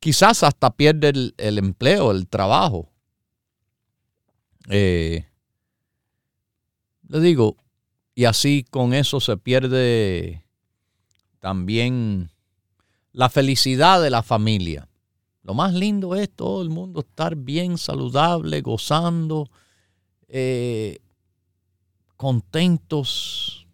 Quizás 0.00 0.42
hasta 0.42 0.70
pierde 0.70 1.32
el, 1.36 1.58
empleo, 1.58 2.10
el 2.10 2.26
trabajo. 2.26 2.90
Eh, 4.70 5.26
le 7.08 7.20
digo, 7.20 7.56
y 8.14 8.24
así 8.24 8.64
con 8.68 8.94
eso 8.94 9.20
se 9.20 9.36
pierde 9.36 10.44
también 11.40 12.30
la 13.12 13.28
felicidad 13.28 14.00
de 14.00 14.10
la 14.10 14.22
familia. 14.22 14.88
Lo 15.42 15.54
más 15.54 15.74
lindo 15.74 16.14
es 16.14 16.30
todo 16.30 16.62
el 16.62 16.70
mundo 16.70 17.00
estar 17.00 17.34
bien 17.36 17.76
saludable, 17.76 18.60
gozando, 18.60 19.50
eh, 20.28 21.00
contentos 22.16 23.66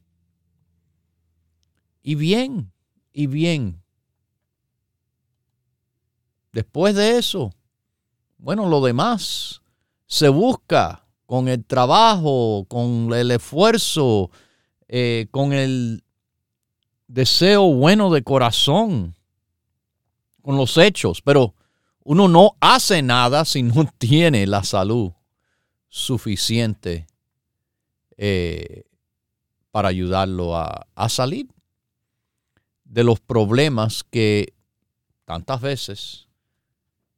y 2.03 2.15
bien, 2.15 2.73
y 3.13 3.27
bien. 3.27 3.83
Después 6.53 6.95
de 6.95 7.19
eso, 7.19 7.53
bueno, 8.39 8.69
lo 8.69 8.81
demás 8.81 9.61
se 10.07 10.31
busca 10.31 11.05
con 11.29 11.47
el 11.47 11.63
trabajo, 11.63 12.65
con 12.69 13.13
el 13.13 13.31
esfuerzo, 13.33 14.31
eh, 14.89 15.27
con 15.31 15.53
el 15.53 16.03
deseo 17.07 17.71
bueno 17.75 18.11
de 18.11 18.23
corazón, 18.23 19.15
con 20.41 20.57
los 20.57 20.79
hechos, 20.79 21.21
pero 21.21 21.55
uno 22.03 22.29
no 22.29 22.57
hace 22.61 23.03
nada 23.03 23.45
si 23.45 23.63
no 23.63 23.87
tiene 23.99 24.47
la 24.47 24.65
salud 24.65 25.13
suficiente 25.91 27.07
eh, 28.17 28.85
para 29.71 29.91
ayudarlo 29.91 30.57
a, 30.57 30.87
a 30.95 31.09
salir 31.11 31.47
de 32.85 33.05
los 33.05 33.21
problemas 33.21 34.03
que 34.03 34.55
tantas 35.27 35.61
veces 35.61 36.27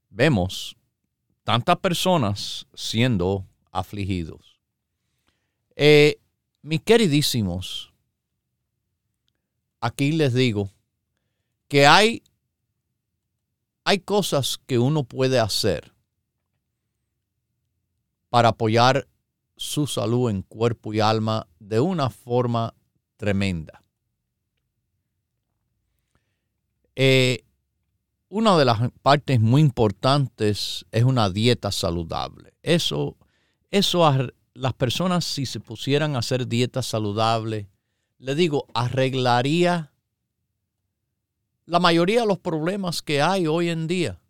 vemos 0.08 0.74
tantas 1.44 1.76
personas 1.76 2.66
siendo 2.74 3.46
afligidos. 3.70 4.60
Eh, 5.76 6.20
mis 6.62 6.82
queridísimos, 6.82 7.92
aquí 9.80 10.12
les 10.12 10.34
digo 10.34 10.70
que 11.68 11.86
hay, 11.86 12.22
hay 13.84 14.00
cosas 14.00 14.58
que 14.66 14.78
uno 14.78 15.04
puede 15.04 15.38
hacer 15.38 15.92
para 18.28 18.50
apoyar 18.50 19.08
su 19.56 19.86
salud 19.86 20.30
en 20.30 20.42
cuerpo 20.42 20.94
y 20.94 21.00
alma 21.00 21.46
de 21.58 21.80
una 21.80 22.08
forma 22.10 22.74
tremenda. 23.16 23.82
Eh, 26.96 27.44
una 28.28 28.56
de 28.56 28.64
las 28.64 28.90
partes 29.02 29.40
muy 29.40 29.60
importantes 29.60 30.86
es 30.90 31.04
una 31.04 31.28
dieta 31.30 31.72
saludable. 31.72 32.54
Eso, 32.62 33.16
eso 33.70 34.10
las 34.54 34.72
personas 34.74 35.24
si 35.24 35.46
se 35.46 35.60
pusieran 35.60 36.16
a 36.16 36.20
hacer 36.20 36.46
dieta 36.46 36.82
saludable, 36.82 37.68
le 38.18 38.34
digo, 38.34 38.66
arreglaría 38.74 39.92
la 41.66 41.78
mayoría 41.78 42.22
de 42.22 42.26
los 42.26 42.38
problemas 42.38 43.00
que 43.00 43.22
hay 43.22 43.46
hoy 43.46 43.68
en 43.68 43.86
día. 43.86 44.20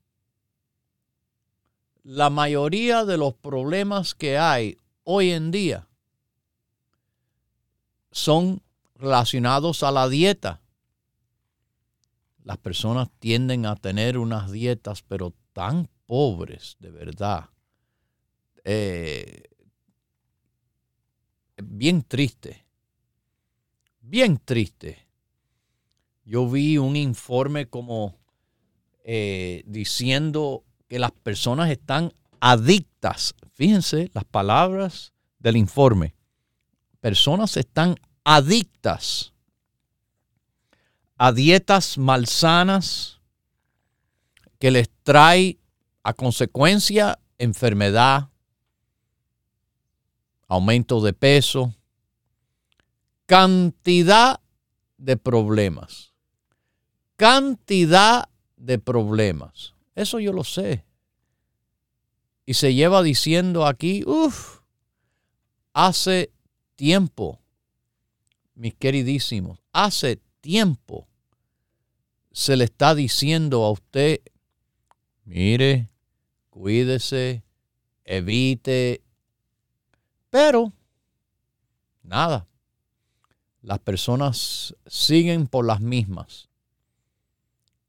La 2.02 2.28
mayoría 2.28 3.04
de 3.04 3.16
los 3.16 3.34
problemas 3.34 4.14
que 4.14 4.38
hay 4.38 4.76
hoy 5.04 5.30
en 5.30 5.50
día 5.50 5.88
son 8.12 8.62
relacionados 8.94 9.82
a 9.82 9.90
la 9.90 10.08
dieta. 10.08 10.60
Las 12.44 12.58
personas 12.58 13.08
tienden 13.18 13.66
a 13.66 13.76
tener 13.76 14.18
unas 14.18 14.50
dietas, 14.50 15.02
pero 15.02 15.34
tan 15.52 15.88
pobres, 16.06 16.76
de 16.80 16.90
verdad. 16.90 17.48
Eh, 18.64 19.42
bien 21.62 22.02
triste. 22.02 22.64
Bien 24.00 24.38
triste. 24.38 25.06
Yo 26.24 26.48
vi 26.48 26.78
un 26.78 26.96
informe 26.96 27.66
como 27.66 28.16
eh, 29.04 29.62
diciendo 29.66 30.64
que 30.88 30.98
las 30.98 31.12
personas 31.12 31.70
están 31.70 32.12
adictas. 32.40 33.34
Fíjense 33.52 34.10
las 34.14 34.24
palabras 34.24 35.12
del 35.38 35.56
informe. 35.56 36.14
Personas 37.00 37.56
están 37.56 37.96
adictas 38.24 39.32
a 41.16 41.32
dietas 41.32 41.98
malsanas 41.98 43.20
que 44.58 44.70
les 44.70 44.88
trae 45.02 45.58
a 46.02 46.14
consecuencia 46.14 47.18
enfermedad, 47.36 48.29
aumento 50.50 51.00
de 51.00 51.12
peso, 51.12 51.72
cantidad 53.24 54.40
de 54.98 55.16
problemas. 55.16 56.12
Cantidad 57.14 58.28
de 58.56 58.80
problemas. 58.80 59.74
Eso 59.94 60.18
yo 60.18 60.32
lo 60.32 60.42
sé. 60.42 60.84
Y 62.44 62.54
se 62.54 62.74
lleva 62.74 63.04
diciendo 63.04 63.64
aquí, 63.64 64.02
uff, 64.04 64.62
hace 65.72 66.32
tiempo, 66.74 67.40
mis 68.56 68.74
queridísimos, 68.74 69.60
hace 69.72 70.20
tiempo 70.40 71.06
se 72.32 72.56
le 72.56 72.64
está 72.64 72.96
diciendo 72.96 73.64
a 73.64 73.70
usted, 73.70 74.20
mire, 75.24 75.90
cuídese, 76.48 77.44
evite, 78.04 79.04
pero 80.30 80.72
nada, 82.02 82.46
las 83.62 83.78
personas 83.80 84.74
siguen 84.86 85.46
por 85.46 85.66
las 85.66 85.80
mismas. 85.80 86.48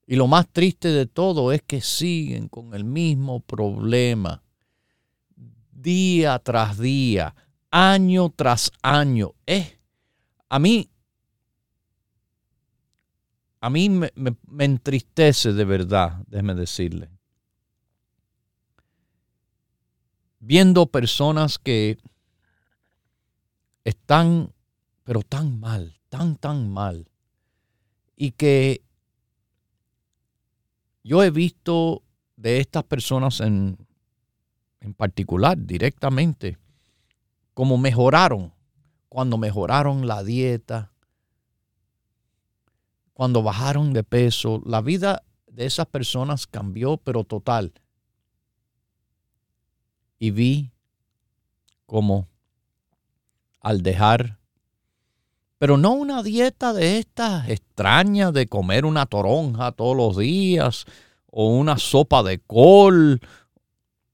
Y 0.06 0.16
lo 0.16 0.28
más 0.28 0.50
triste 0.50 0.90
de 0.90 1.06
todo 1.06 1.52
es 1.52 1.62
que 1.62 1.80
siguen 1.80 2.50
con 2.50 2.74
el 2.74 2.84
mismo 2.84 3.40
problema 3.40 4.44
día 5.72 6.38
tras 6.40 6.78
día, 6.78 7.34
año 7.70 8.30
tras 8.36 8.72
año. 8.82 9.34
Eh, 9.46 9.80
a 10.50 10.60
mí, 10.60 10.90
a 13.62 13.70
mí 13.70 13.90
me, 13.90 14.12
me 14.16 14.66
entristece 14.66 15.54
de 15.54 15.66
verdad, 15.66 16.24
déjeme 16.28 16.56
decirle. 16.56 17.10
Viendo 20.40 20.88
personas 20.88 21.58
que 21.58 22.00
están, 23.84 24.54
pero 25.04 25.22
tan 25.22 25.60
mal, 25.60 26.00
tan, 26.10 26.36
tan 26.36 26.72
mal. 26.72 27.10
Y 28.16 28.32
que 28.32 28.84
yo 31.04 31.24
he 31.24 31.32
visto 31.32 32.04
de 32.36 32.60
estas 32.60 32.84
personas 32.84 33.40
en, 33.40 33.78
en 34.80 34.94
particular, 34.94 35.58
directamente, 35.58 36.58
como 37.54 37.78
mejoraron, 37.78 38.54
cuando 39.10 39.38
mejoraron 39.38 40.08
la 40.08 40.24
dieta, 40.24 40.92
cuando 43.14 43.44
bajaron 43.44 43.94
de 43.94 44.04
peso, 44.04 44.62
la 44.66 44.82
vida 44.82 45.24
de 45.48 45.66
esas 45.66 45.86
personas 45.86 46.48
cambió, 46.48 46.98
pero 46.98 47.24
total. 47.24 47.74
Y 50.18 50.32
vi 50.32 50.72
como 51.86 52.31
al 53.62 53.82
dejar, 53.82 54.40
pero 55.58 55.78
no 55.78 55.94
una 55.94 56.24
dieta 56.24 56.74
de 56.74 56.98
estas 56.98 57.48
extrañas 57.48 58.34
de 58.34 58.48
comer 58.48 58.84
una 58.84 59.06
toronja 59.06 59.72
todos 59.72 59.96
los 59.96 60.18
días 60.18 60.86
o 61.28 61.50
una 61.50 61.78
sopa 61.78 62.24
de 62.24 62.40
col. 62.40 63.22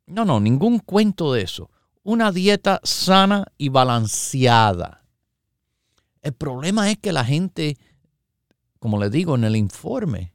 No, 0.05 0.25
no, 0.25 0.39
ningún 0.39 0.79
cuento 0.79 1.33
de 1.33 1.43
eso. 1.43 1.71
Una 2.03 2.31
dieta 2.31 2.81
sana 2.83 3.45
y 3.57 3.69
balanceada. 3.69 5.05
El 6.21 6.33
problema 6.33 6.91
es 6.91 6.97
que 6.97 7.13
la 7.13 7.23
gente, 7.23 7.77
como 8.79 8.99
le 8.99 9.09
digo 9.09 9.35
en 9.35 9.45
el 9.45 9.55
informe, 9.55 10.33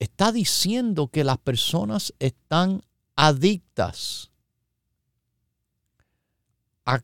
está 0.00 0.32
diciendo 0.32 1.06
que 1.08 1.22
las 1.22 1.38
personas 1.38 2.12
están 2.18 2.82
adictas 3.14 4.32
a 6.84 7.00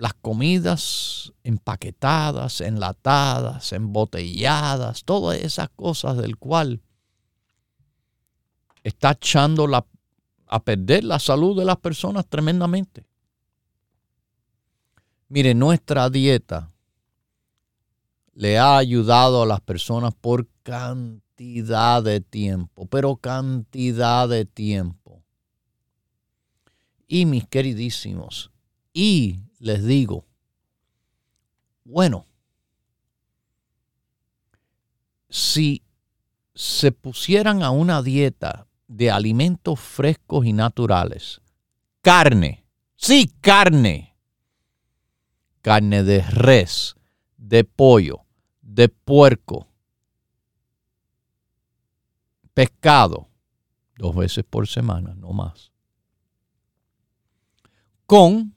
las 0.00 0.14
comidas 0.14 1.30
empaquetadas, 1.44 2.62
enlatadas, 2.62 3.70
embotelladas, 3.74 5.04
todas 5.04 5.38
esas 5.38 5.68
cosas 5.76 6.16
del 6.16 6.38
cual 6.38 6.80
está 8.82 9.10
echando 9.10 9.66
la, 9.66 9.84
a 10.46 10.62
perder 10.62 11.04
la 11.04 11.18
salud 11.18 11.58
de 11.58 11.66
las 11.66 11.76
personas 11.76 12.26
tremendamente. 12.26 13.04
Mire, 15.28 15.54
nuestra 15.54 16.08
dieta 16.08 16.72
le 18.32 18.58
ha 18.58 18.78
ayudado 18.78 19.42
a 19.42 19.46
las 19.46 19.60
personas 19.60 20.14
por 20.18 20.48
cantidad 20.62 22.02
de 22.02 22.22
tiempo, 22.22 22.86
pero 22.86 23.16
cantidad 23.16 24.26
de 24.30 24.46
tiempo. 24.46 25.22
Y 27.06 27.26
mis 27.26 27.46
queridísimos, 27.46 28.50
y 28.94 29.40
les 29.60 29.84
digo, 29.84 30.26
bueno, 31.84 32.26
si 35.28 35.82
se 36.54 36.90
pusieran 36.92 37.62
a 37.62 37.70
una 37.70 38.02
dieta 38.02 38.66
de 38.88 39.10
alimentos 39.10 39.78
frescos 39.78 40.46
y 40.46 40.52
naturales, 40.52 41.40
carne, 42.00 42.64
sí, 42.96 43.32
carne, 43.40 44.16
carne 45.60 46.02
de 46.04 46.22
res, 46.22 46.96
de 47.36 47.62
pollo, 47.64 48.24
de 48.62 48.88
puerco, 48.88 49.68
pescado 52.54 53.28
dos 53.96 54.16
veces 54.16 54.42
por 54.48 54.66
semana, 54.66 55.14
no 55.14 55.32
más. 55.32 55.70
Con 58.06 58.54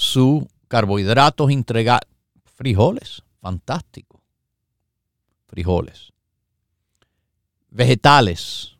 sus 0.00 0.44
carbohidratos 0.66 1.50
integrales, 1.50 2.08
frijoles, 2.56 3.22
fantástico, 3.38 4.22
frijoles, 5.46 6.10
vegetales, 7.68 8.78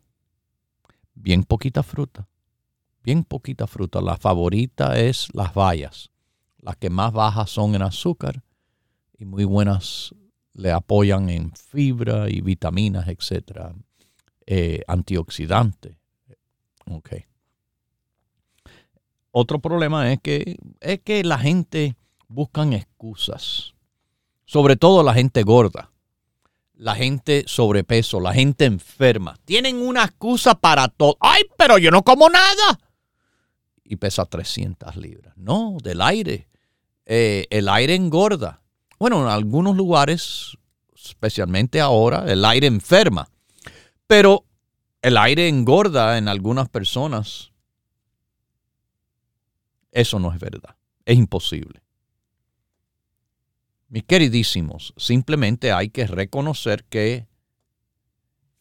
bien 1.13 1.43
poquita 1.43 1.83
fruta, 1.83 2.27
bien 3.03 3.23
poquita 3.23 3.67
fruta. 3.67 4.01
La 4.01 4.17
favorita 4.17 4.97
es 4.97 5.27
las 5.35 5.53
bayas, 5.53 6.09
las 6.57 6.75
que 6.77 6.89
más 6.89 7.13
bajas 7.13 7.51
son 7.51 7.75
en 7.75 7.83
azúcar 7.83 8.41
y 9.15 9.25
muy 9.25 9.43
buenas 9.43 10.15
le 10.53 10.71
apoyan 10.71 11.29
en 11.29 11.51
fibra 11.51 12.31
y 12.31 12.41
vitaminas, 12.41 13.07
etcétera, 13.07 13.75
eh, 14.47 14.81
antioxidantes. 14.87 15.97
Okay. 16.87 17.30
Otro 19.31 19.59
problema 19.59 20.11
es 20.11 20.19
que, 20.21 20.57
es 20.81 20.99
que 21.01 21.23
la 21.23 21.39
gente 21.39 21.95
buscan 22.27 22.73
excusas, 22.73 23.73
sobre 24.45 24.75
todo 24.75 25.03
la 25.03 25.13
gente 25.13 25.43
gorda, 25.43 25.91
la 26.73 26.95
gente 26.95 27.43
sobrepeso, 27.47 28.19
la 28.19 28.33
gente 28.33 28.65
enferma. 28.65 29.37
Tienen 29.45 29.77
una 29.77 30.03
excusa 30.03 30.55
para 30.55 30.87
todo. 30.87 31.15
¡Ay, 31.19 31.43
pero 31.57 31.77
yo 31.77 31.91
no 31.91 32.03
como 32.03 32.27
nada! 32.27 32.79
Y 33.83 33.97
pesa 33.97 34.25
300 34.25 34.95
libras. 34.97 35.37
No, 35.37 35.77
del 35.83 36.01
aire. 36.01 36.47
Eh, 37.05 37.45
el 37.51 37.69
aire 37.69 37.93
engorda. 37.93 38.61
Bueno, 38.97 39.21
en 39.21 39.27
algunos 39.27 39.75
lugares, 39.75 40.57
especialmente 40.95 41.79
ahora, 41.79 42.25
el 42.27 42.43
aire 42.45 42.67
enferma. 42.67 43.29
Pero 44.07 44.45
el 45.01 45.17
aire 45.17 45.47
engorda 45.47 46.17
en 46.17 46.27
algunas 46.27 46.67
personas. 46.67 47.50
Eso 49.91 50.19
no 50.19 50.33
es 50.33 50.39
verdad. 50.39 50.75
Es 51.05 51.17
imposible. 51.17 51.81
Mis 53.89 54.03
queridísimos, 54.03 54.93
simplemente 54.95 55.73
hay 55.73 55.89
que 55.89 56.07
reconocer 56.07 56.85
que, 56.85 57.27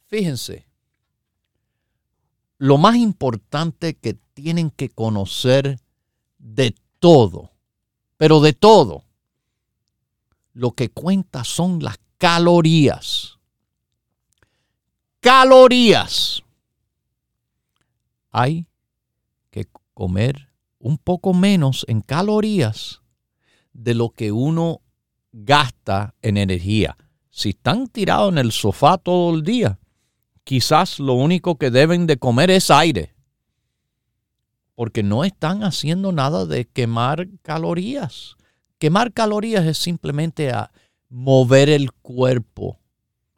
fíjense, 0.06 0.66
lo 2.58 2.78
más 2.78 2.96
importante 2.96 3.94
que 3.94 4.14
tienen 4.34 4.70
que 4.70 4.88
conocer 4.88 5.80
de 6.38 6.74
todo, 6.98 7.52
pero 8.16 8.40
de 8.40 8.52
todo, 8.52 9.04
lo 10.52 10.72
que 10.72 10.90
cuenta 10.90 11.44
son 11.44 11.82
las 11.82 11.98
calorías. 12.18 13.38
Calorías. 15.20 16.42
Hay 18.30 18.66
que 19.50 19.66
comer 19.94 20.49
un 20.80 20.98
poco 20.98 21.32
menos 21.32 21.84
en 21.88 22.00
calorías 22.00 23.02
de 23.72 23.94
lo 23.94 24.10
que 24.10 24.32
uno 24.32 24.80
gasta 25.32 26.14
en 26.22 26.36
energía. 26.36 26.96
Si 27.30 27.50
están 27.50 27.86
tirados 27.86 28.32
en 28.32 28.38
el 28.38 28.50
sofá 28.50 28.98
todo 28.98 29.34
el 29.34 29.44
día, 29.44 29.78
quizás 30.42 30.98
lo 30.98 31.14
único 31.14 31.56
que 31.56 31.70
deben 31.70 32.06
de 32.06 32.16
comer 32.16 32.50
es 32.50 32.70
aire, 32.70 33.14
porque 34.74 35.02
no 35.02 35.24
están 35.24 35.62
haciendo 35.62 36.10
nada 36.10 36.46
de 36.46 36.66
quemar 36.66 37.28
calorías. 37.42 38.36
Quemar 38.78 39.12
calorías 39.12 39.66
es 39.66 39.78
simplemente 39.78 40.50
a 40.50 40.72
mover 41.10 41.68
el 41.68 41.92
cuerpo. 41.92 42.80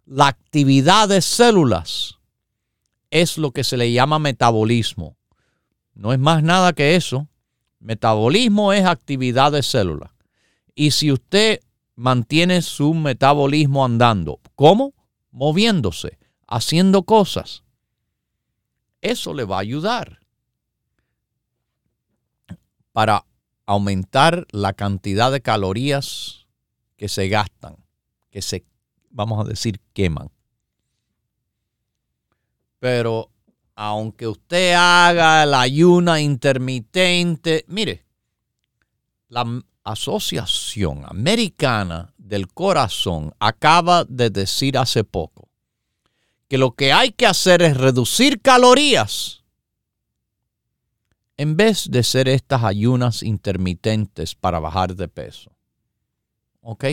La 0.07 0.29
actividad 0.29 1.09
de 1.09 1.21
células 1.21 2.21
es 3.11 3.39
lo 3.39 3.51
que 3.51 3.65
se 3.65 3.77
le 3.77 3.93
llama 3.93 4.19
metabolismo. 4.19 5.17
No 5.95 6.13
es 6.13 6.19
más 6.19 6.43
nada 6.43 6.73
que 6.73 6.97
eso. 6.97 7.29
Metabolismo 7.83 8.73
es 8.73 8.85
actividad 8.85 9.51
de 9.51 9.63
células. 9.65 10.13
Y 10.75 10.93
si 10.93 11.11
usted 11.11 11.61
mantiene 11.97 12.63
su 12.63 12.95
metabolismo 12.95 13.85
andando, 13.85 14.41
¿cómo? 14.55 14.95
Moviéndose, 15.33 16.19
haciendo 16.47 17.03
cosas. 17.03 17.65
Eso 19.01 19.35
le 19.35 19.45
va 19.45 19.57
a 19.57 19.61
ayudar 19.61 20.21
para 22.93 23.25
aumentar 23.67 24.47
la 24.53 24.75
cantidad 24.75 25.33
de 25.33 25.41
calorías 25.41 26.47
que 26.97 27.09
se 27.09 27.29
gastan, 27.29 27.77
que 28.31 28.43
se, 28.43 28.65
vamos 29.11 29.45
a 29.45 29.49
decir, 29.49 29.81
queman. 29.93 30.31
Pero 32.79 33.32
aunque 33.93 34.27
usted 34.27 34.73
haga 34.73 35.45
la 35.45 35.61
ayuna 35.61 36.21
intermitente, 36.21 37.65
mire, 37.69 38.07
la 39.29 39.63
Asociación 39.85 41.05
Americana 41.07 42.15
del 42.17 42.49
Corazón 42.49 43.35
acaba 43.39 44.05
de 44.05 44.31
decir 44.31 44.79
hace 44.79 45.05
poco 45.05 45.49
que 46.49 46.57
lo 46.57 46.73
que 46.73 46.93
hay 46.93 47.13
que 47.13 47.27
hacer 47.27 47.63
es 47.63 47.77
reducir 47.77 48.41
calorías 48.41 49.43
en 51.37 51.57
vez 51.57 51.91
de 51.91 52.03
ser 52.03 52.29
estas 52.29 52.65
ayunas 52.65 53.23
intermitentes 53.23 54.35
para 54.35 54.61
bajar 54.61 54.95
de 54.95 55.09
peso. 55.09 55.51
¿Ok? 56.61 56.85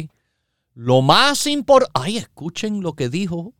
Lo 0.73 1.01
más 1.01 1.45
importante, 1.47 1.91
ay, 1.93 2.17
escuchen 2.17 2.81
lo 2.81 2.93
que 2.93 3.09
dijo 3.09 3.53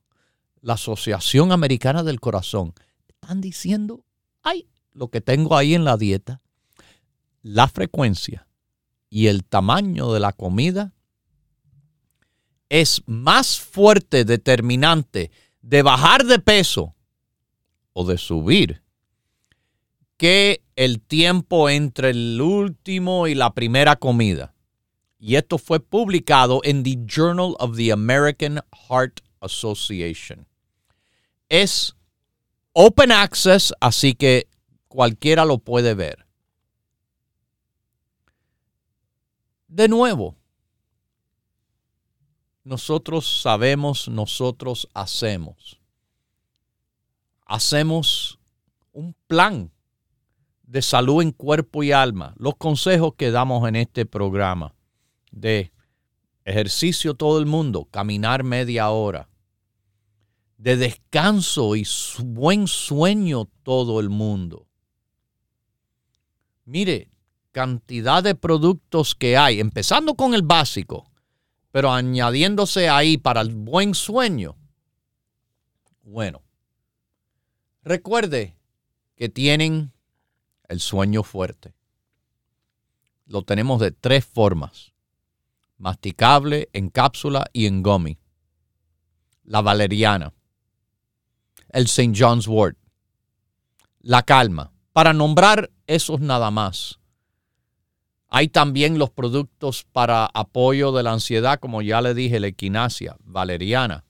la 0.61 0.73
Asociación 0.73 1.51
Americana 1.51 2.03
del 2.03 2.19
Corazón. 2.19 2.73
Están 3.21 3.41
diciendo, 3.41 4.05
ay, 4.41 4.67
lo 4.93 5.09
que 5.09 5.21
tengo 5.21 5.55
ahí 5.55 5.75
en 5.75 5.83
la 5.83 5.97
dieta, 5.97 6.41
la 7.41 7.67
frecuencia 7.67 8.47
y 9.09 9.27
el 9.27 9.43
tamaño 9.43 10.13
de 10.13 10.19
la 10.19 10.33
comida 10.33 10.93
es 12.69 13.01
más 13.07 13.59
fuerte 13.59 14.25
determinante 14.25 15.31
de 15.61 15.81
bajar 15.81 16.25
de 16.25 16.39
peso 16.39 16.95
o 17.93 18.05
de 18.05 18.17
subir 18.17 18.81
que 20.17 20.61
el 20.75 21.01
tiempo 21.01 21.69
entre 21.69 22.11
el 22.11 22.39
último 22.41 23.27
y 23.27 23.35
la 23.35 23.53
primera 23.53 23.95
comida. 23.95 24.53
Y 25.17 25.35
esto 25.35 25.57
fue 25.57 25.79
publicado 25.79 26.61
en 26.63 26.83
The 26.83 26.97
Journal 27.05 27.55
of 27.59 27.75
the 27.75 27.91
American 27.91 28.61
Heart 28.89 29.21
Association. 29.41 30.47
Es 31.49 31.95
open 32.81 33.11
access, 33.11 33.73
así 33.81 34.13
que 34.15 34.47
cualquiera 34.87 35.43
lo 35.43 35.57
puede 35.57 35.95
ver. 35.95 36.25
De 39.67 39.89
nuevo, 39.89 40.37
nosotros 42.63 43.41
sabemos, 43.41 44.07
nosotros 44.07 44.87
hacemos. 44.93 45.81
Hacemos 47.45 48.39
un 48.93 49.13
plan 49.27 49.73
de 50.63 50.81
salud 50.81 51.21
en 51.21 51.33
cuerpo 51.33 51.83
y 51.83 51.91
alma. 51.91 52.33
Los 52.37 52.55
consejos 52.55 53.15
que 53.17 53.29
damos 53.29 53.67
en 53.67 53.75
este 53.75 54.05
programa 54.05 54.73
de 55.31 55.73
ejercicio 56.45 57.13
todo 57.13 57.39
el 57.39 57.45
mundo, 57.45 57.89
caminar 57.91 58.45
media 58.45 58.89
hora, 58.89 59.28
de 60.59 60.77
descanso 60.77 61.75
y 61.75 61.87
buen 62.23 62.67
sueño 62.67 63.45
todo 63.63 63.99
el 63.99 64.09
mundo. 64.09 64.67
Mire, 66.65 67.09
cantidad 67.51 68.21
de 68.21 68.35
productos 68.35 69.15
que 69.15 69.37
hay, 69.37 69.59
empezando 69.59 70.13
con 70.13 70.35
el 70.35 70.43
básico, 70.43 71.09
pero 71.71 71.91
añadiéndose 71.91 72.89
ahí 72.89 73.17
para 73.17 73.41
el 73.41 73.55
buen 73.55 73.95
sueño. 73.95 74.57
Bueno, 76.03 76.43
recuerde 77.81 78.55
que 79.15 79.29
tienen 79.29 79.91
el 80.67 80.79
sueño 80.79 81.23
fuerte. 81.23 81.73
Lo 83.25 83.43
tenemos 83.43 83.79
de 83.79 83.91
tres 83.91 84.25
formas 84.25 84.93
masticable, 85.77 86.69
en 86.73 86.89
cápsula 86.89 87.49
y 87.53 87.65
en 87.65 87.81
gummy. 87.81 88.19
La 89.43 89.61
valeriana. 89.61 90.33
El 91.69 91.85
St. 91.85 92.13
John's 92.15 92.47
wort. 92.47 92.77
La 94.01 94.23
calma. 94.23 94.71
Para 94.93 95.13
nombrar 95.13 95.71
esos 95.87 96.19
nada 96.19 96.51
más. 96.51 96.99
Hay 98.27 98.47
también 98.47 98.99
los 98.99 99.09
productos 99.09 99.85
para 99.91 100.25
apoyo 100.25 100.91
de 100.91 101.03
la 101.03 101.13
ansiedad, 101.13 101.59
como 101.59 101.81
ya 101.81 102.01
le 102.01 102.13
dije, 102.13 102.39
la 102.39 102.47
equinacia, 102.47 103.17
valeriana, 103.21 104.05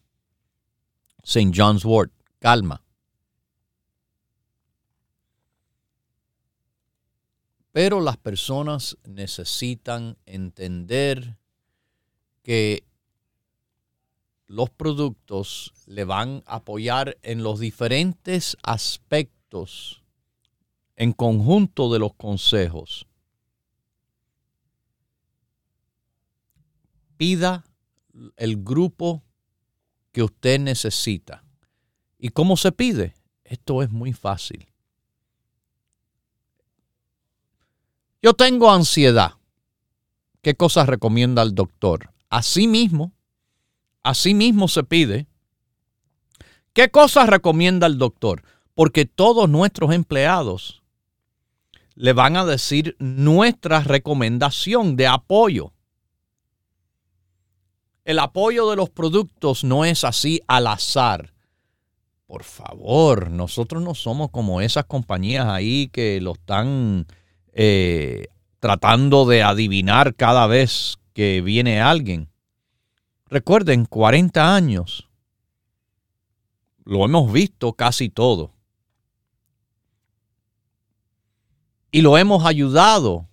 St. 1.23 1.51
John's 1.55 1.85
wort, 1.85 2.11
calma. 2.39 2.83
Pero 7.71 8.01
las 8.01 8.17
personas 8.17 8.97
necesitan 9.05 10.17
entender 10.25 11.37
que 12.43 12.83
los 14.49 14.71
productos 14.71 15.71
le 15.85 16.05
van 16.05 16.43
a 16.47 16.55
apoyar 16.55 17.17
en 17.21 17.43
los 17.43 17.59
diferentes 17.59 18.57
aspectos 18.63 20.01
en 20.95 21.13
conjunto 21.13 21.93
de 21.93 21.99
los 21.99 22.15
consejos. 22.15 23.05
Pida 27.15 27.63
el 28.37 28.63
grupo 28.63 29.23
que 30.11 30.23
usted 30.23 30.59
necesita. 30.59 31.43
¿Y 32.17 32.29
cómo 32.29 32.57
se 32.57 32.71
pide? 32.71 33.13
Esto 33.43 33.83
es 33.83 33.91
muy 33.91 34.13
fácil. 34.13 34.67
Yo 38.23 38.33
tengo 38.33 38.71
ansiedad. 38.71 39.33
¿Qué 40.41 40.55
cosas 40.55 40.89
recomienda 40.89 41.43
el 41.43 41.53
doctor? 41.53 42.11
Asimismo, 42.29 43.13
asimismo 44.03 44.67
se 44.67 44.83
pide, 44.83 45.27
¿qué 46.73 46.89
cosas 46.89 47.27
recomienda 47.27 47.87
el 47.87 47.97
doctor? 47.97 48.43
Porque 48.75 49.05
todos 49.05 49.49
nuestros 49.49 49.93
empleados 49.93 50.79
le 51.95 52.13
van 52.13 52.37
a 52.37 52.45
decir 52.45 52.95
nuestra 52.99 53.81
recomendación 53.81 54.95
de 54.95 55.07
apoyo. 55.07 55.73
El 58.05 58.19
apoyo 58.19 58.69
de 58.69 58.77
los 58.77 58.89
productos 58.89 59.63
no 59.63 59.83
es 59.83 60.05
así 60.05 60.41
al 60.47 60.67
azar. 60.67 61.33
Por 62.25 62.43
favor, 62.43 63.29
nosotros 63.31 63.83
no 63.83 63.95
somos 63.95 64.29
como 64.29 64.61
esas 64.61 64.85
compañías 64.85 65.47
ahí 65.47 65.89
que 65.89 66.21
lo 66.21 66.33
están 66.33 67.05
eh, 67.51 68.27
tratando 68.59 69.25
de 69.25 69.43
adivinar 69.43 70.15
cada 70.15 70.47
vez 70.47 70.99
que 71.13 71.41
viene 71.41 71.81
alguien. 71.81 72.29
Recuerden, 73.29 73.85
40 73.85 74.55
años. 74.55 75.07
Lo 76.83 77.05
hemos 77.05 77.31
visto 77.31 77.73
casi 77.73 78.09
todo. 78.09 78.53
Y 81.91 82.01
lo 82.01 82.17
hemos 82.17 82.45
ayudado 82.45 83.27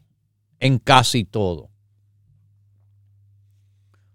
en 0.60 0.78
casi 0.78 1.24
todo. 1.24 1.70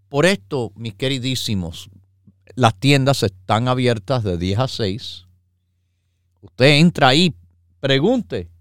Por 0.07 0.27
esto, 0.27 0.71
mis 0.75 0.93
queridísimos, 0.93 1.89
las 2.55 2.75
tiendas 2.79 3.23
están 3.23 3.67
abiertas 3.67 4.23
de 4.23 4.37
10 4.37 4.59
a 4.59 4.67
6. 4.67 5.27
Usted 6.41 6.79
entra 6.79 7.07
ahí, 7.07 7.33
pregunte. 7.79 8.51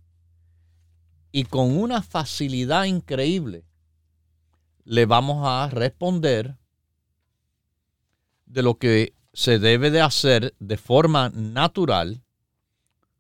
Y 1.33 1.45
con 1.45 1.77
una 1.77 2.01
facilidad 2.03 2.85
increíble 2.85 3.65
le 4.85 5.07
vamos 5.07 5.47
a 5.47 5.69
responder 5.69 6.60
de 8.51 8.63
lo 8.63 8.79
que 8.79 9.15
se 9.33 9.59
debe 9.59 9.91
de 9.91 10.01
hacer 10.01 10.55
de 10.59 10.77
forma 10.77 11.31
natural 11.31 12.21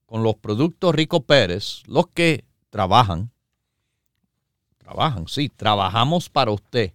con 0.06 0.22
los 0.24 0.34
productos 0.36 0.94
Rico 0.94 1.22
Pérez, 1.22 1.82
los 1.86 2.08
que 2.08 2.44
trabajan, 2.68 3.30
trabajan, 4.78 5.28
sí, 5.28 5.48
trabajamos 5.48 6.28
para 6.28 6.50
usted. 6.50 6.92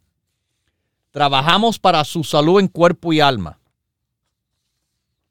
Trabajamos 1.11 1.79
para 1.79 2.03
su 2.03 2.25
salud 2.25 2.59
en 2.59 2.67
cuerpo 2.67 3.13
y 3.13 3.21
alma. 3.21 3.57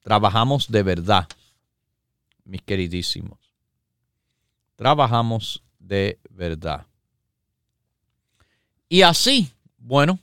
Trabajamos 0.01 0.71
de 0.71 0.83
verdad, 0.83 1.29
mis 2.45 2.63
queridísimos. 2.63 3.39
Trabajamos 4.77 5.63
de 5.79 6.19
verdad. 6.31 6.87
Y 8.89 9.03
así, 9.03 9.53
bueno, 9.77 10.19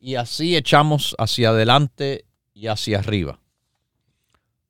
y 0.00 0.14
así 0.14 0.56
echamos 0.56 1.14
hacia 1.18 1.50
adelante 1.50 2.24
y 2.54 2.68
hacia 2.68 2.98
arriba. 2.98 3.38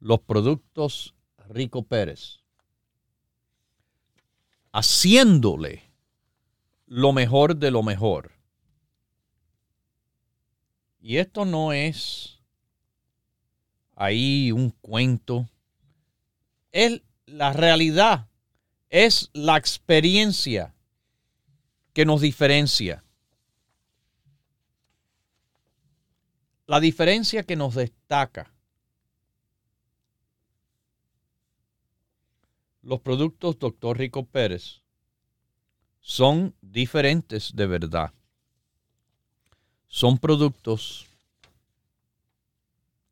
Los 0.00 0.20
productos 0.20 1.14
Rico 1.48 1.84
Pérez. 1.84 2.40
Haciéndole 4.72 5.84
lo 6.86 7.12
mejor 7.12 7.56
de 7.56 7.70
lo 7.70 7.82
mejor. 7.82 8.32
Y 11.00 11.16
esto 11.16 11.44
no 11.44 11.72
es 11.72 12.40
ahí 13.94 14.50
un 14.50 14.70
cuento. 14.70 15.48
Es 16.72 17.02
la 17.26 17.52
realidad. 17.52 18.26
Es 18.88 19.30
la 19.32 19.56
experiencia 19.56 20.74
que 21.92 22.04
nos 22.04 22.20
diferencia. 22.20 23.04
La 26.70 26.78
diferencia 26.78 27.42
que 27.42 27.56
nos 27.56 27.74
destaca. 27.74 28.54
Los 32.80 33.00
productos 33.00 33.58
Dr. 33.58 33.98
Rico 33.98 34.24
Pérez 34.24 34.80
son 35.98 36.54
diferentes 36.60 37.56
de 37.56 37.66
verdad. 37.66 38.12
Son 39.88 40.16
productos 40.16 41.08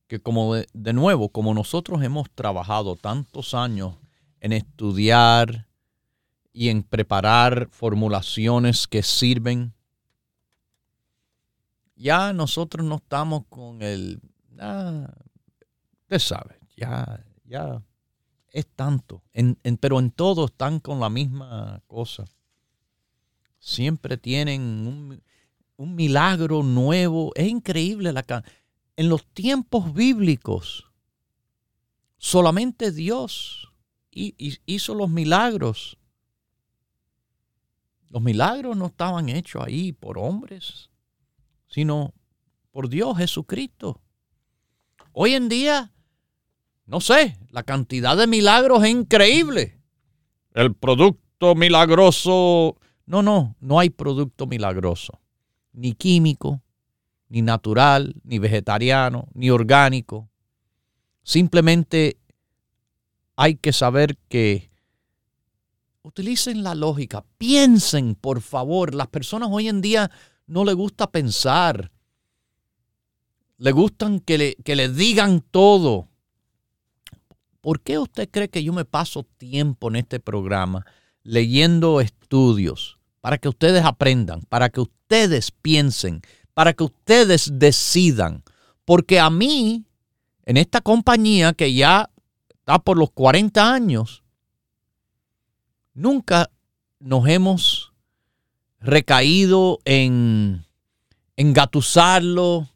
que 0.06 0.20
como 0.20 0.54
de, 0.54 0.68
de, 0.72 0.92
nuevo, 0.92 1.30
como 1.30 1.52
nosotros 1.52 2.00
hemos 2.04 2.30
trabajado 2.30 2.94
tantos 2.94 3.54
años 3.54 3.96
en 4.38 4.52
estudiar, 4.52 5.66
y 6.58 6.70
en 6.70 6.82
preparar 6.82 7.68
formulaciones 7.70 8.88
que 8.88 9.04
sirven. 9.04 9.74
Ya 11.98 12.32
nosotros 12.32 12.86
no 12.86 12.96
estamos 12.96 13.44
con 13.48 13.82
el, 13.82 14.20
ah, 14.60 15.12
usted 16.02 16.18
sabe, 16.20 16.60
ya, 16.76 17.24
ya 17.44 17.82
es 18.52 18.66
tanto, 18.68 19.24
en, 19.32 19.58
pero 19.80 19.98
en 19.98 20.12
todo 20.12 20.46
están 20.46 20.78
con 20.78 21.00
la 21.00 21.10
misma 21.10 21.82
cosa. 21.88 22.24
Siempre 23.58 24.16
tienen 24.16 24.62
un, 24.62 25.22
un 25.76 25.94
milagro 25.96 26.62
nuevo. 26.62 27.32
Es 27.34 27.48
increíble 27.48 28.12
la 28.12 28.24
en 28.96 29.08
los 29.08 29.26
tiempos 29.26 29.92
bíblicos. 29.92 30.86
Solamente 32.16 32.92
Dios 32.92 33.72
hizo 34.10 34.94
los 34.94 35.10
milagros. 35.10 35.98
Los 38.08 38.22
milagros 38.22 38.76
no 38.76 38.86
estaban 38.86 39.28
hechos 39.28 39.62
ahí 39.64 39.92
por 39.92 40.18
hombres, 40.18 40.90
sino 41.68 42.14
por 42.72 42.88
Dios 42.88 43.16
Jesucristo. 43.18 44.00
Hoy 45.12 45.34
en 45.34 45.48
día, 45.48 45.92
no 46.86 47.00
sé, 47.00 47.38
la 47.50 47.62
cantidad 47.62 48.16
de 48.16 48.26
milagros 48.26 48.82
es 48.84 48.90
increíble. 48.90 49.80
El 50.54 50.74
producto 50.74 51.54
milagroso. 51.54 52.76
No, 53.06 53.22
no, 53.22 53.56
no 53.60 53.78
hay 53.78 53.90
producto 53.90 54.46
milagroso. 54.46 55.20
Ni 55.72 55.92
químico, 55.92 56.62
ni 57.28 57.42
natural, 57.42 58.14
ni 58.24 58.38
vegetariano, 58.38 59.28
ni 59.34 59.50
orgánico. 59.50 60.28
Simplemente 61.22 62.18
hay 63.36 63.56
que 63.56 63.72
saber 63.72 64.16
que 64.28 64.70
utilicen 66.02 66.62
la 66.62 66.74
lógica, 66.74 67.24
piensen, 67.36 68.14
por 68.14 68.40
favor. 68.40 68.94
Las 68.94 69.08
personas 69.08 69.48
hoy 69.52 69.68
en 69.68 69.80
día 69.80 70.10
no 70.48 70.64
les 70.64 70.74
gusta 70.74 71.10
pensar. 71.10 71.92
Le 73.58 73.72
gustan 73.72 74.20
que 74.20 74.38
le, 74.38 74.54
que 74.56 74.74
le 74.74 74.88
digan 74.88 75.40
todo. 75.40 76.08
¿Por 77.60 77.80
qué 77.80 77.98
usted 77.98 78.28
cree 78.30 78.48
que 78.48 78.64
yo 78.64 78.72
me 78.72 78.84
paso 78.84 79.24
tiempo 79.36 79.88
en 79.88 79.96
este 79.96 80.20
programa 80.20 80.86
leyendo 81.22 82.00
estudios 82.00 82.98
para 83.20 83.36
que 83.36 83.48
ustedes 83.48 83.84
aprendan, 83.84 84.42
para 84.48 84.70
que 84.70 84.80
ustedes 84.80 85.50
piensen, 85.50 86.22
para 86.54 86.72
que 86.72 86.84
ustedes 86.84 87.50
decidan? 87.52 88.42
Porque 88.84 89.20
a 89.20 89.28
mí, 89.28 89.84
en 90.46 90.56
esta 90.56 90.80
compañía 90.80 91.52
que 91.52 91.74
ya 91.74 92.10
está 92.48 92.78
por 92.78 92.96
los 92.96 93.10
40 93.10 93.72
años, 93.72 94.22
nunca 95.92 96.50
nos 97.00 97.28
hemos 97.28 97.87
recaído 98.80 99.80
en 99.84 100.66
engatusarlo, 101.36 102.68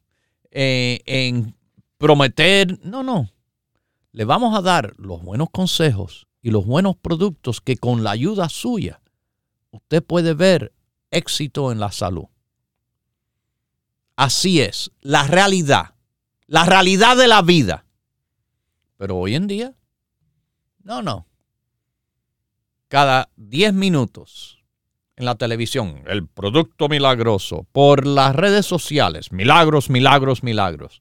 eh, 0.51 1.01
en 1.07 1.57
prometer. 1.99 2.79
No, 2.85 3.03
no. 3.03 3.31
Le 4.13 4.25
vamos 4.25 4.57
a 4.57 4.63
dar 4.63 4.95
los 4.99 5.23
buenos 5.23 5.51
consejos 5.51 6.27
y 6.43 6.51
los 6.51 6.67
buenos 6.67 6.97
productos 6.97 7.61
que 7.61 7.77
con 7.77 8.03
la 8.05 8.11
ayuda 8.11 8.49
suya 8.49 9.01
usted 9.71 10.03
puede 10.03 10.35
ver 10.35 10.73
éxito 11.11 11.73
en 11.73 11.81
la 11.81 11.93
salud. 11.93 12.27
Así 14.17 14.61
es, 14.61 14.91
la 15.01 15.27
realidad, 15.27 15.95
la 16.47 16.65
realidad 16.65 17.17
de 17.17 17.29
la 17.29 17.43
vida. 17.43 17.87
Pero 18.99 19.17
hoy 19.17 19.35
en 19.35 19.47
día, 19.47 19.75
no, 20.83 21.01
no. 21.01 21.27
Cada 22.89 23.31
10 23.37 23.73
minutos 23.73 24.62
en 25.23 25.27
la 25.27 25.37
televisión, 25.37 26.03
el 26.07 26.27
producto 26.27 26.89
milagroso, 26.89 27.65
por 27.71 28.07
las 28.07 28.35
redes 28.35 28.67
sociales, 28.67 29.31
milagros, 29.31 29.89
milagros, 29.89 30.43
milagros, 30.43 31.01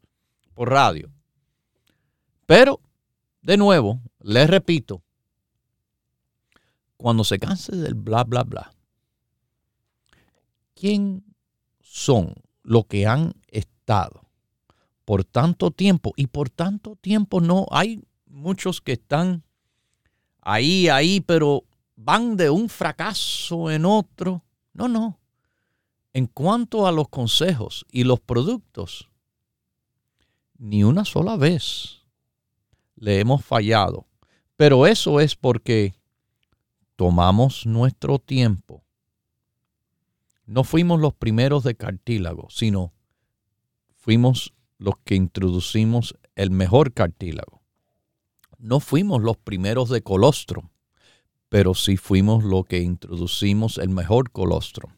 por 0.54 0.70
radio. 0.70 1.12
Pero, 2.46 2.80
de 3.42 3.58
nuevo, 3.58 4.00
les 4.20 4.48
repito, 4.48 5.02
cuando 6.98 7.24
se 7.24 7.40
canse 7.40 7.76
del 7.76 7.96
bla, 7.96 8.24
bla, 8.24 8.44
bla, 8.44 8.72
¿quién 10.76 11.24
son 11.82 12.36
los 12.62 12.86
que 12.86 13.08
han 13.08 13.34
estado 13.48 14.22
por 15.04 15.24
tanto 15.24 15.72
tiempo? 15.72 16.14
Y 16.16 16.28
por 16.28 16.52
tanto 16.52 16.96
tiempo 16.96 17.42
no, 17.42 17.66
hay 17.72 18.04
muchos 18.28 18.82
que 18.82 18.92
están 18.92 19.44
ahí, 20.42 20.90
ahí, 20.90 21.22
pero 21.22 21.64
van 22.04 22.36
de 22.36 22.50
un 22.50 22.68
fracaso 22.70 23.70
en 23.70 23.86
otro. 23.86 24.44
No, 24.74 24.88
no. 24.88 25.20
En 26.14 26.28
cuanto 26.28 26.88
a 26.88 26.92
los 26.92 27.10
consejos 27.10 27.86
y 27.92 28.04
los 28.04 28.20
productos, 28.20 29.10
ni 30.58 30.84
una 30.84 31.06
sola 31.06 31.38
vez 31.38 32.02
le 32.96 33.20
hemos 33.20 33.46
fallado. 33.46 34.08
Pero 34.58 34.86
eso 34.86 35.20
es 35.20 35.36
porque 35.36 35.96
tomamos 36.96 37.66
nuestro 37.66 38.20
tiempo. 38.20 38.84
No 40.46 40.64
fuimos 40.64 41.00
los 41.00 41.14
primeros 41.14 41.64
de 41.64 41.76
cartílago, 41.76 42.48
sino 42.50 42.94
fuimos 43.96 44.54
los 44.78 44.96
que 45.06 45.16
introducimos 45.16 46.18
el 46.36 46.52
mejor 46.52 46.94
cartílago. 46.94 47.62
No 48.58 48.80
fuimos 48.80 49.22
los 49.22 49.38
primeros 49.38 49.90
de 49.90 50.04
colostrum 50.04 50.71
pero 51.52 51.74
sí 51.74 51.98
fuimos 51.98 52.46
lo 52.46 52.64
que 52.64 52.80
introducimos 52.80 53.78
el 53.78 53.90
mejor 53.90 54.32
colostrum. 54.32 54.94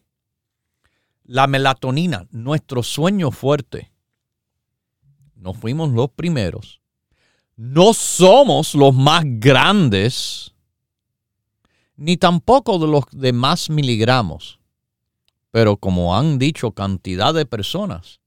La 1.24 1.48
melatonina, 1.48 2.28
nuestro 2.30 2.84
sueño 2.84 3.32
fuerte. 3.32 3.90
No 5.34 5.52
fuimos 5.52 5.90
los 5.90 6.10
primeros. 6.10 6.80
No 7.56 7.92
somos 7.92 8.76
los 8.76 8.94
más 8.94 9.24
grandes, 9.26 10.54
ni 11.96 12.16
tampoco 12.16 12.78
de 12.78 12.86
los 12.86 13.04
de 13.10 13.32
más 13.32 13.68
miligramos. 13.68 14.60
Pero 15.50 15.76
como 15.76 16.16
han 16.16 16.38
dicho 16.38 16.70
cantidad 16.70 17.34
de 17.34 17.46
personas, 17.46 18.20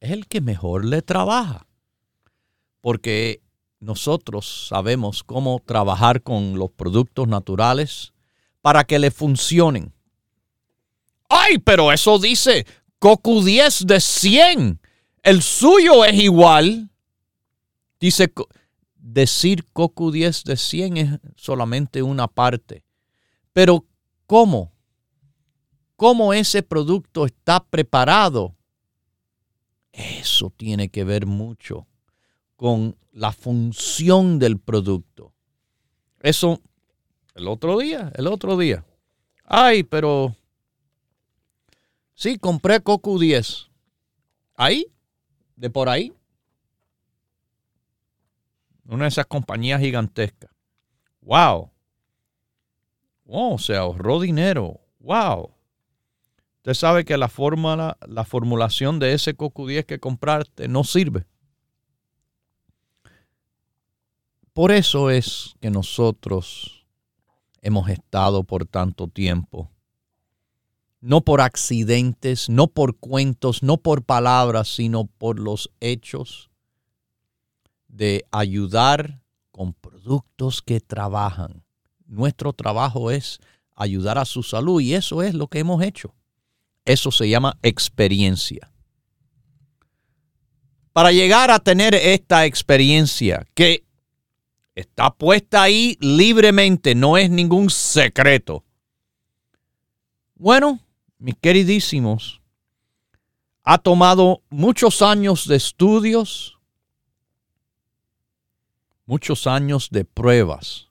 es 0.00 0.10
el 0.10 0.26
que 0.26 0.40
mejor 0.40 0.84
le 0.84 1.02
trabaja. 1.02 1.68
Porque 2.80 3.42
nosotros 3.80 4.68
sabemos 4.68 5.22
cómo 5.22 5.60
trabajar 5.64 6.22
con 6.22 6.58
los 6.58 6.70
productos 6.70 7.28
naturales 7.28 8.12
para 8.60 8.84
que 8.84 8.98
le 8.98 9.10
funcionen. 9.10 9.92
¡Ay, 11.28 11.58
pero 11.58 11.92
eso 11.92 12.18
dice 12.18 12.66
Cocu 12.98 13.42
10 13.44 13.86
de 13.86 14.00
100! 14.00 14.80
El 15.22 15.42
suyo 15.42 16.04
es 16.04 16.14
igual. 16.14 16.90
Dice, 18.00 18.32
decir 18.96 19.64
Cocu 19.72 20.10
10 20.10 20.44
de 20.44 20.56
100 20.56 20.96
es 20.96 21.20
solamente 21.36 22.02
una 22.02 22.28
parte. 22.28 22.84
Pero, 23.52 23.84
¿cómo? 24.26 24.72
¿Cómo 25.96 26.32
ese 26.32 26.62
producto 26.62 27.26
está 27.26 27.64
preparado? 27.64 28.54
Eso 29.92 30.52
tiene 30.56 30.88
que 30.88 31.02
ver 31.04 31.26
mucho 31.26 31.86
con 32.58 32.96
la 33.12 33.30
función 33.30 34.40
del 34.40 34.58
producto. 34.58 35.32
Eso, 36.18 36.60
el 37.36 37.46
otro 37.46 37.78
día, 37.78 38.10
el 38.16 38.26
otro 38.26 38.56
día. 38.56 38.84
Ay, 39.44 39.84
pero 39.84 40.34
sí, 42.14 42.36
compré 42.36 42.80
Coco 42.80 43.16
10. 43.16 43.70
Ahí, 44.56 44.88
de 45.54 45.70
por 45.70 45.88
ahí. 45.88 46.12
Una 48.86 49.04
de 49.04 49.10
esas 49.10 49.26
compañías 49.26 49.80
gigantescas. 49.80 50.50
Wow. 51.20 51.70
Wow, 53.24 53.60
se 53.60 53.76
ahorró 53.76 54.18
dinero. 54.18 54.80
Wow. 54.98 55.54
Usted 56.56 56.74
sabe 56.74 57.04
que 57.04 57.16
la 57.16 57.28
fórmula, 57.28 57.96
la 58.08 58.24
formulación 58.24 58.98
de 58.98 59.12
ese 59.12 59.34
Coco 59.34 59.64
10 59.64 59.84
que 59.84 60.00
compraste 60.00 60.66
no 60.66 60.82
sirve. 60.82 61.24
Por 64.58 64.72
eso 64.72 65.08
es 65.08 65.54
que 65.60 65.70
nosotros 65.70 66.84
hemos 67.62 67.88
estado 67.90 68.42
por 68.42 68.66
tanto 68.66 69.06
tiempo. 69.06 69.70
No 71.00 71.20
por 71.20 71.40
accidentes, 71.40 72.48
no 72.48 72.66
por 72.66 72.96
cuentos, 72.96 73.62
no 73.62 73.76
por 73.76 74.02
palabras, 74.02 74.66
sino 74.66 75.04
por 75.04 75.38
los 75.38 75.70
hechos 75.78 76.50
de 77.86 78.24
ayudar 78.32 79.22
con 79.52 79.74
productos 79.74 80.60
que 80.60 80.80
trabajan. 80.80 81.62
Nuestro 82.08 82.52
trabajo 82.52 83.12
es 83.12 83.38
ayudar 83.76 84.18
a 84.18 84.24
su 84.24 84.42
salud 84.42 84.80
y 84.80 84.94
eso 84.94 85.22
es 85.22 85.34
lo 85.34 85.46
que 85.46 85.60
hemos 85.60 85.84
hecho. 85.84 86.16
Eso 86.84 87.12
se 87.12 87.28
llama 87.28 87.56
experiencia. 87.62 88.72
Para 90.92 91.12
llegar 91.12 91.52
a 91.52 91.60
tener 91.60 91.94
esta 91.94 92.44
experiencia 92.44 93.46
que 93.54 93.84
Está 94.78 95.10
puesta 95.10 95.62
ahí 95.62 95.98
libremente, 96.00 96.94
no 96.94 97.16
es 97.16 97.28
ningún 97.28 97.68
secreto. 97.68 98.62
Bueno, 100.36 100.78
mis 101.18 101.34
queridísimos, 101.34 102.40
ha 103.64 103.78
tomado 103.78 104.44
muchos 104.50 105.02
años 105.02 105.48
de 105.48 105.56
estudios, 105.56 106.60
muchos 109.04 109.48
años 109.48 109.88
de 109.90 110.04
pruebas, 110.04 110.86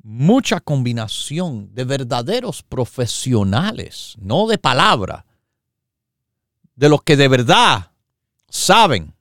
mucha 0.00 0.60
combinación 0.60 1.74
de 1.74 1.84
verdaderos 1.84 2.62
profesionales, 2.62 4.14
no 4.20 4.46
de 4.46 4.58
palabra, 4.58 5.26
de 6.76 6.88
los 6.88 7.02
que 7.02 7.16
de 7.16 7.26
verdad 7.26 7.90
saben 8.48 9.12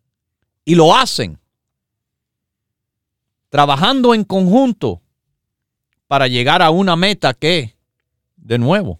y 0.65 0.75
lo 0.75 0.95
hacen 0.95 1.38
trabajando 3.49 4.13
en 4.13 4.23
conjunto 4.23 5.01
para 6.07 6.27
llegar 6.27 6.61
a 6.61 6.69
una 6.69 6.95
meta 6.95 7.33
que, 7.33 7.75
de 8.35 8.57
nuevo, 8.57 8.99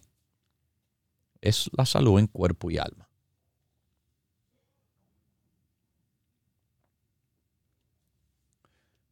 es 1.40 1.70
la 1.72 1.86
salud 1.86 2.18
en 2.18 2.26
cuerpo 2.26 2.70
y 2.70 2.78
alma. 2.78 3.08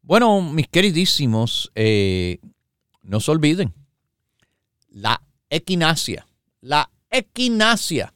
Bueno, 0.03 0.41
mis 0.41 0.69
queridísimos, 0.69 1.71
eh, 1.75 2.41
no 3.03 3.21
se 3.21 3.31
olviden, 3.31 3.75
la 4.89 5.23
equinacia, 5.51 6.27
la 6.61 6.91
equinacia. 7.11 8.15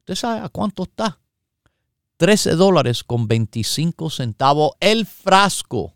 ¿Usted 0.00 0.14
sabe 0.14 0.40
a 0.40 0.48
cuánto 0.50 0.82
está? 0.82 1.18
13 2.16 2.52
dólares 2.56 3.02
con 3.02 3.26
25 3.26 4.10
centavos 4.10 4.72
el 4.80 5.06
frasco. 5.06 5.94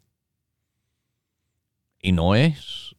Y 2.00 2.12
no 2.12 2.34
es 2.34 2.96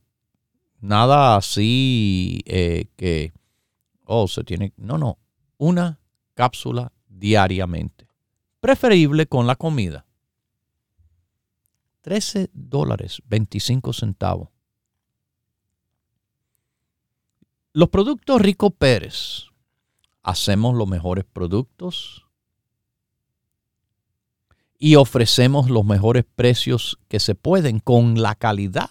nada 0.81 1.35
así 1.35 2.41
eh, 2.45 2.87
que, 2.95 3.33
oh, 4.05 4.27
se 4.27 4.43
tiene, 4.43 4.73
no, 4.77 4.97
no, 4.97 5.17
una 5.57 5.99
cápsula 6.33 6.91
diariamente. 7.07 8.07
Preferible 8.59 9.27
con 9.27 9.47
la 9.47 9.55
comida. 9.55 10.05
13 12.01 12.49
dólares 12.53 13.21
25 13.27 13.93
centavos. 13.93 14.49
Los 17.73 17.89
productos 17.89 18.41
Rico 18.41 18.71
Pérez. 18.71 19.45
Hacemos 20.23 20.75
los 20.75 20.87
mejores 20.87 21.25
productos 21.25 22.28
y 24.79 24.95
ofrecemos 24.95 25.69
los 25.69 25.85
mejores 25.85 26.23
precios 26.35 26.97
que 27.09 27.19
se 27.19 27.35
pueden 27.35 27.79
con 27.79 28.21
la 28.21 28.33
calidad 28.33 28.89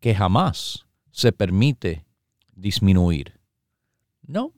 que 0.00 0.14
jamás 0.14 0.86
se 1.10 1.32
permite 1.32 2.04
disminuir. 2.54 3.40
No. 4.22 4.52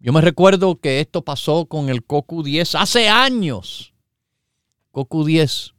Yo 0.00 0.12
me 0.12 0.20
recuerdo 0.20 0.80
que 0.80 1.00
esto 1.00 1.22
pasó 1.22 1.66
con 1.66 1.88
el 1.88 2.04
Cocu 2.04 2.42
10 2.42 2.74
hace 2.74 3.08
años. 3.08 3.94
Cocu 4.90 5.24
10 5.24 5.74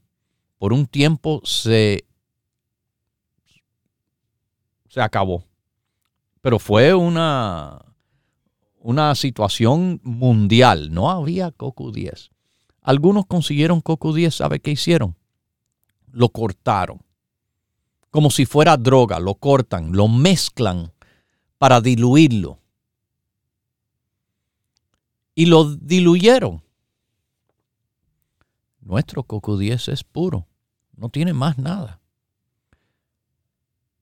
por 0.57 0.71
un 0.71 0.85
tiempo 0.87 1.41
se, 1.43 2.05
se 4.87 5.01
acabó. 5.01 5.43
Pero 6.39 6.57
fue 6.57 6.93
una, 6.93 7.83
una 8.79 9.13
situación 9.15 9.99
mundial. 10.03 10.93
No 10.93 11.11
había 11.11 11.51
Cocu 11.51 11.91
10. 11.91 12.32
Algunos 12.83 13.25
consiguieron 13.25 13.81
Cocu 13.81 14.13
10. 14.13 14.35
¿Sabe 14.35 14.59
qué 14.59 14.71
hicieron? 14.71 15.15
Lo 16.11 16.29
cortaron 16.29 16.99
como 18.13 18.29
si 18.29 18.45
fuera 18.45 18.77
droga, 18.77 19.19
lo 19.19 19.33
cortan, 19.33 19.91
lo 19.91 20.07
mezclan 20.07 20.93
para 21.57 21.81
diluirlo. 21.81 22.59
Y 25.33 25.47
lo 25.47 25.73
diluyeron. 25.75 26.61
Nuestro 28.81 29.23
coco 29.23 29.57
10 29.57 29.87
es 29.87 30.03
puro, 30.03 30.45
no 30.95 31.09
tiene 31.09 31.33
más 31.33 31.57
nada. 31.57 32.01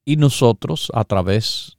Y 0.04 0.18
nosotros, 0.18 0.92
a 0.94 1.06
través 1.06 1.78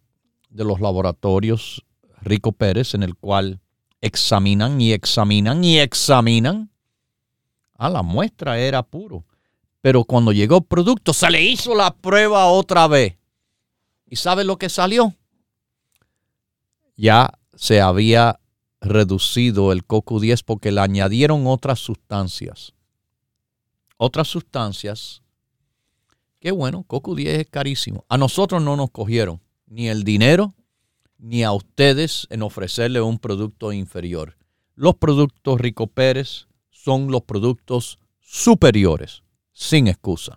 de 0.49 0.65
los 0.65 0.81
laboratorios 0.81 1.85
Rico 2.23 2.53
Pérez, 2.53 2.95
en 2.95 3.03
el 3.03 3.15
cual 3.15 3.61
examinan 4.01 4.81
y 4.81 4.93
examinan 4.93 5.63
y 5.65 5.81
examinan, 5.81 6.71
a 7.75 7.89
la 7.89 8.03
muestra 8.03 8.59
era 8.59 8.83
puro. 8.83 9.25
Pero 9.81 10.05
cuando 10.05 10.33
llegó 10.33 10.59
el 10.59 10.65
producto, 10.65 11.13
se 11.13 11.31
le 11.31 11.43
hizo 11.43 11.75
la 11.75 11.95
prueba 11.95 12.47
otra 12.47 12.87
vez. 12.87 13.17
¿Y 14.07 14.17
sabe 14.17 14.45
lo 14.45 14.57
que 14.57 14.69
salió? 14.69 15.15
Ya 16.97 17.33
se 17.55 17.81
había 17.81 18.39
reducido 18.81 19.73
el 19.73 19.85
coco 19.85 20.21
10 20.21 20.43
porque 20.43 20.71
le 20.71 20.81
añadieron 20.81 21.47
otras 21.47 21.81
sustancias. 21.81 22.75
Otras 23.97 24.29
sustancias. 24.29 25.23
Qué 26.41 26.51
bueno, 26.51 26.85
coco 26.85 27.15
10 27.15 27.41
es 27.41 27.47
carísimo. 27.49 28.05
A 28.09 28.19
nosotros 28.19 28.63
no 28.63 28.77
nos 28.77 28.91
cogieron 28.91 29.41
ni 29.67 29.89
el 29.89 30.05
dinero 30.05 30.55
ni 31.19 31.45
a 31.45 31.53
ustedes 31.53 32.27
en 32.31 32.43
ofrecerle 32.43 33.01
un 33.01 33.19
producto 33.19 33.73
inferior. 33.73 34.37
Los 34.75 34.97
productos 34.97 35.61
Rico 35.61 35.87
Pérez 35.87 36.49
son 36.83 37.13
los 37.13 37.23
productos 37.23 38.01
superiores 38.19 39.23
sin 39.53 39.87
excusa. 39.87 40.37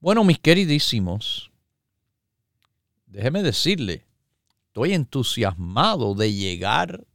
Bueno, 0.00 0.24
mis 0.24 0.38
queridísimos, 0.38 1.50
déjeme 3.04 3.42
decirle, 3.42 4.06
estoy 4.68 4.94
entusiasmado 4.94 6.14
de 6.14 6.32
llegar 6.32 7.06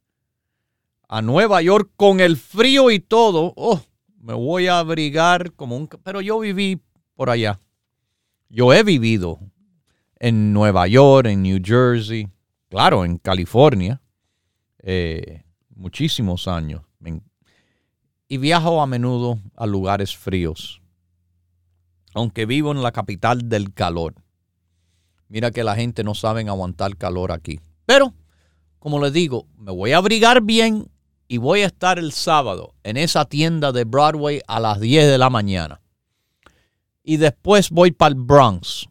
a 1.09 1.22
Nueva 1.24 1.63
York 1.63 1.91
con 1.95 2.20
el 2.20 2.38
frío 2.38 2.91
y 2.91 2.99
todo. 2.99 3.53
Oh, 3.55 3.82
me 4.20 4.36
voy 4.36 4.68
a 4.68 4.78
abrigar 4.78 5.51
como 5.53 5.78
un... 5.78 5.88
Pero 5.88 6.22
yo 6.22 6.39
viví 6.39 6.80
por 7.15 7.32
allá. 7.32 7.59
Yo 8.49 8.72
he 8.72 8.84
vivido 8.84 9.39
en 10.20 10.53
Nueva 10.53 10.88
York, 10.88 11.26
en 11.26 11.41
New 11.41 11.59
Jersey, 11.63 12.30
claro, 12.70 13.03
en 13.03 13.18
California, 13.18 13.99
eh, 14.90 15.44
muchísimos 15.76 16.48
años 16.48 16.82
y 18.30 18.38
viajo 18.38 18.82
a 18.82 18.88
menudo 18.88 19.38
a 19.58 19.66
lugares 19.66 20.16
fríos, 20.16 20.82
aunque 22.14 22.46
vivo 22.46 22.72
en 22.72 22.82
la 22.82 22.94
capital 22.94 23.50
del 23.50 23.74
calor. 23.74 24.16
Mira 25.28 25.52
que 25.52 25.66
la 25.66 25.76
gente 25.76 26.06
no 26.06 26.16
sabe 26.16 26.48
aguantar 26.48 26.96
calor 26.96 27.34
aquí. 27.34 27.60
Pero, 27.86 28.14
como 28.80 29.02
les 29.02 29.12
digo, 29.12 29.46
me 29.58 29.74
voy 29.74 29.92
a 29.92 29.98
abrigar 29.98 30.42
bien 30.42 30.90
y 31.28 31.38
voy 31.38 31.64
a 31.64 31.66
estar 31.66 32.00
el 32.00 32.14
sábado 32.14 32.74
en 32.84 32.96
esa 32.96 33.26
tienda 33.26 33.74
de 33.74 33.84
Broadway 33.84 34.42
a 34.48 34.62
las 34.62 34.80
10 34.80 35.06
de 35.06 35.18
la 35.18 35.30
mañana. 35.30 35.82
Y 37.04 37.18
después 37.18 37.72
voy 37.72 37.92
para 37.92 38.16
el 38.16 38.16
Bronx, 38.16 38.88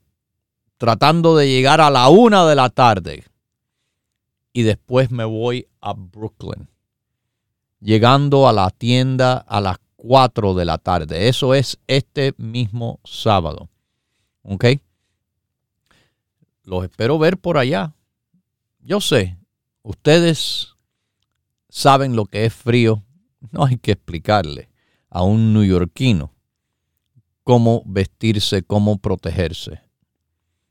tratando 0.77 1.37
de 1.37 1.49
llegar 1.49 1.81
a 1.81 1.89
la 1.89 2.11
1 2.11 2.47
de 2.47 2.55
la 2.55 2.69
tarde. 2.69 3.25
Y 4.57 4.63
después 4.63 5.11
me 5.11 5.27
voy 5.27 5.69
a 5.83 5.93
Brooklyn 5.93 6.71
llegando 7.79 8.49
a 8.49 8.55
la 8.55 8.71
tienda 8.71 9.37
a 9.37 9.61
las 9.61 9.77
4 9.97 10.55
de 10.55 10.65
la 10.65 10.79
tarde. 10.79 11.29
Eso 11.29 11.53
es 11.53 11.79
este 11.87 12.33
mismo 12.39 12.99
sábado. 13.05 13.69
¿Ok? 14.41 14.65
Los 16.63 16.85
espero 16.85 17.19
ver 17.19 17.37
por 17.37 17.59
allá. 17.59 17.95
Yo 18.81 19.03
sé, 19.03 19.37
ustedes 19.83 20.69
saben 21.69 22.17
lo 22.17 22.25
que 22.25 22.47
es 22.47 22.55
frío. 22.55 23.03
No 23.51 23.67
hay 23.67 23.77
que 23.77 23.93
explicarle 23.93 24.71
a 25.11 25.23
un 25.23 25.53
neoyorquino 25.53 26.33
cómo 27.45 27.83
vestirse, 27.85 28.63
cómo 28.63 28.97
protegerse. 28.97 29.86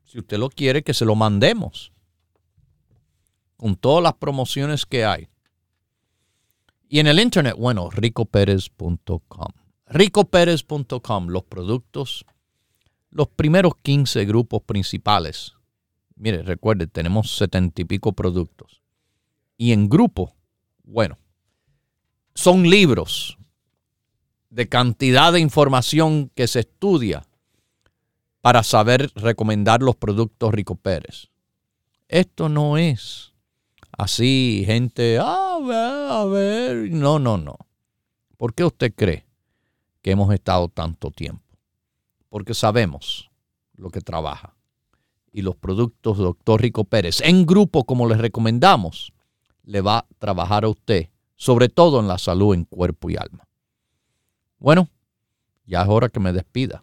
si 0.09 0.19
usted 0.19 0.39
lo 0.39 0.49
quiere 0.49 0.83
que 0.83 0.95
se 0.95 1.05
lo 1.05 1.15
mandemos 1.15 1.93
con 3.59 3.77
todas 3.77 4.03
las 4.03 4.15
promociones 4.15 4.87
que 4.87 5.05
hay. 5.05 5.29
Y 6.89 7.01
en 7.01 7.09
el 7.09 7.21
internet, 7.21 7.55
bueno, 7.59 7.91
ricoperez.com. 7.91 9.49
ricoperez.com, 9.87 11.27
los 11.29 11.43
productos, 11.45 12.25
los 13.11 13.29
primeros 13.29 13.75
15 13.83 14.25
grupos 14.25 14.63
principales. 14.63 15.53
Mire, 16.17 16.43
recuerde, 16.43 16.87
tenemos 16.87 17.37
setenta 17.37 17.83
y 17.83 17.85
pico 17.85 18.15
productos. 18.15 18.81
Y 19.59 19.73
en 19.73 19.91
grupo, 19.91 20.35
bueno, 20.85 21.19
son 22.35 22.63
libros 22.63 23.37
de 24.49 24.69
cantidad 24.71 25.35
de 25.35 25.41
información 25.41 26.31
que 26.35 26.47
se 26.47 26.61
estudia 26.61 27.28
para 28.41 28.63
saber 28.63 29.11
recomendar 29.15 29.83
los 29.83 29.97
productos 29.97 30.53
Rico 30.53 30.75
Pérez. 30.75 31.29
Esto 32.09 32.49
no 32.49 32.79
es 32.79 33.35
así, 33.93 34.63
gente, 34.65 35.19
ah, 35.21 35.57
a 35.57 35.61
ver, 35.61 36.11
a 36.11 36.25
ver. 36.25 36.91
No, 36.91 37.19
no, 37.19 37.37
no. 37.37 37.57
¿Por 38.37 38.55
qué 38.55 38.65
usted 38.65 38.95
cree 38.95 39.27
que 40.01 40.13
hemos 40.13 40.33
estado 40.33 40.69
tanto 40.69 41.11
tiempo? 41.11 41.59
Porque 42.29 42.55
sabemos 42.55 43.31
lo 43.75 43.91
que 43.91 44.01
trabaja. 44.01 44.55
Y 45.33 45.43
los 45.43 45.57
productos 45.57 46.19
Doctor 46.19 46.63
Rico 46.63 46.85
Pérez, 46.85 47.21
en 47.21 47.45
grupo 47.45 47.85
como 47.85 48.09
les 48.09 48.19
recomendamos, 48.19 49.13
le 49.65 49.81
va 49.81 49.99
a 49.99 50.07
trabajar 50.19 50.65
a 50.65 50.69
usted, 50.69 51.11
sobre 51.37 51.69
todo 51.69 52.01
en 52.01 52.09
la 52.09 52.19
salud 52.19 52.55
en 52.55 52.65
cuerpo 52.65 53.11
y 53.11 53.17
alma. 53.17 53.47
Bueno, 54.59 54.89
ya 55.67 55.83
es 55.83 55.89
hora 55.89 56.09
que 56.09 56.21
me 56.21 56.33
despida. 56.33 56.83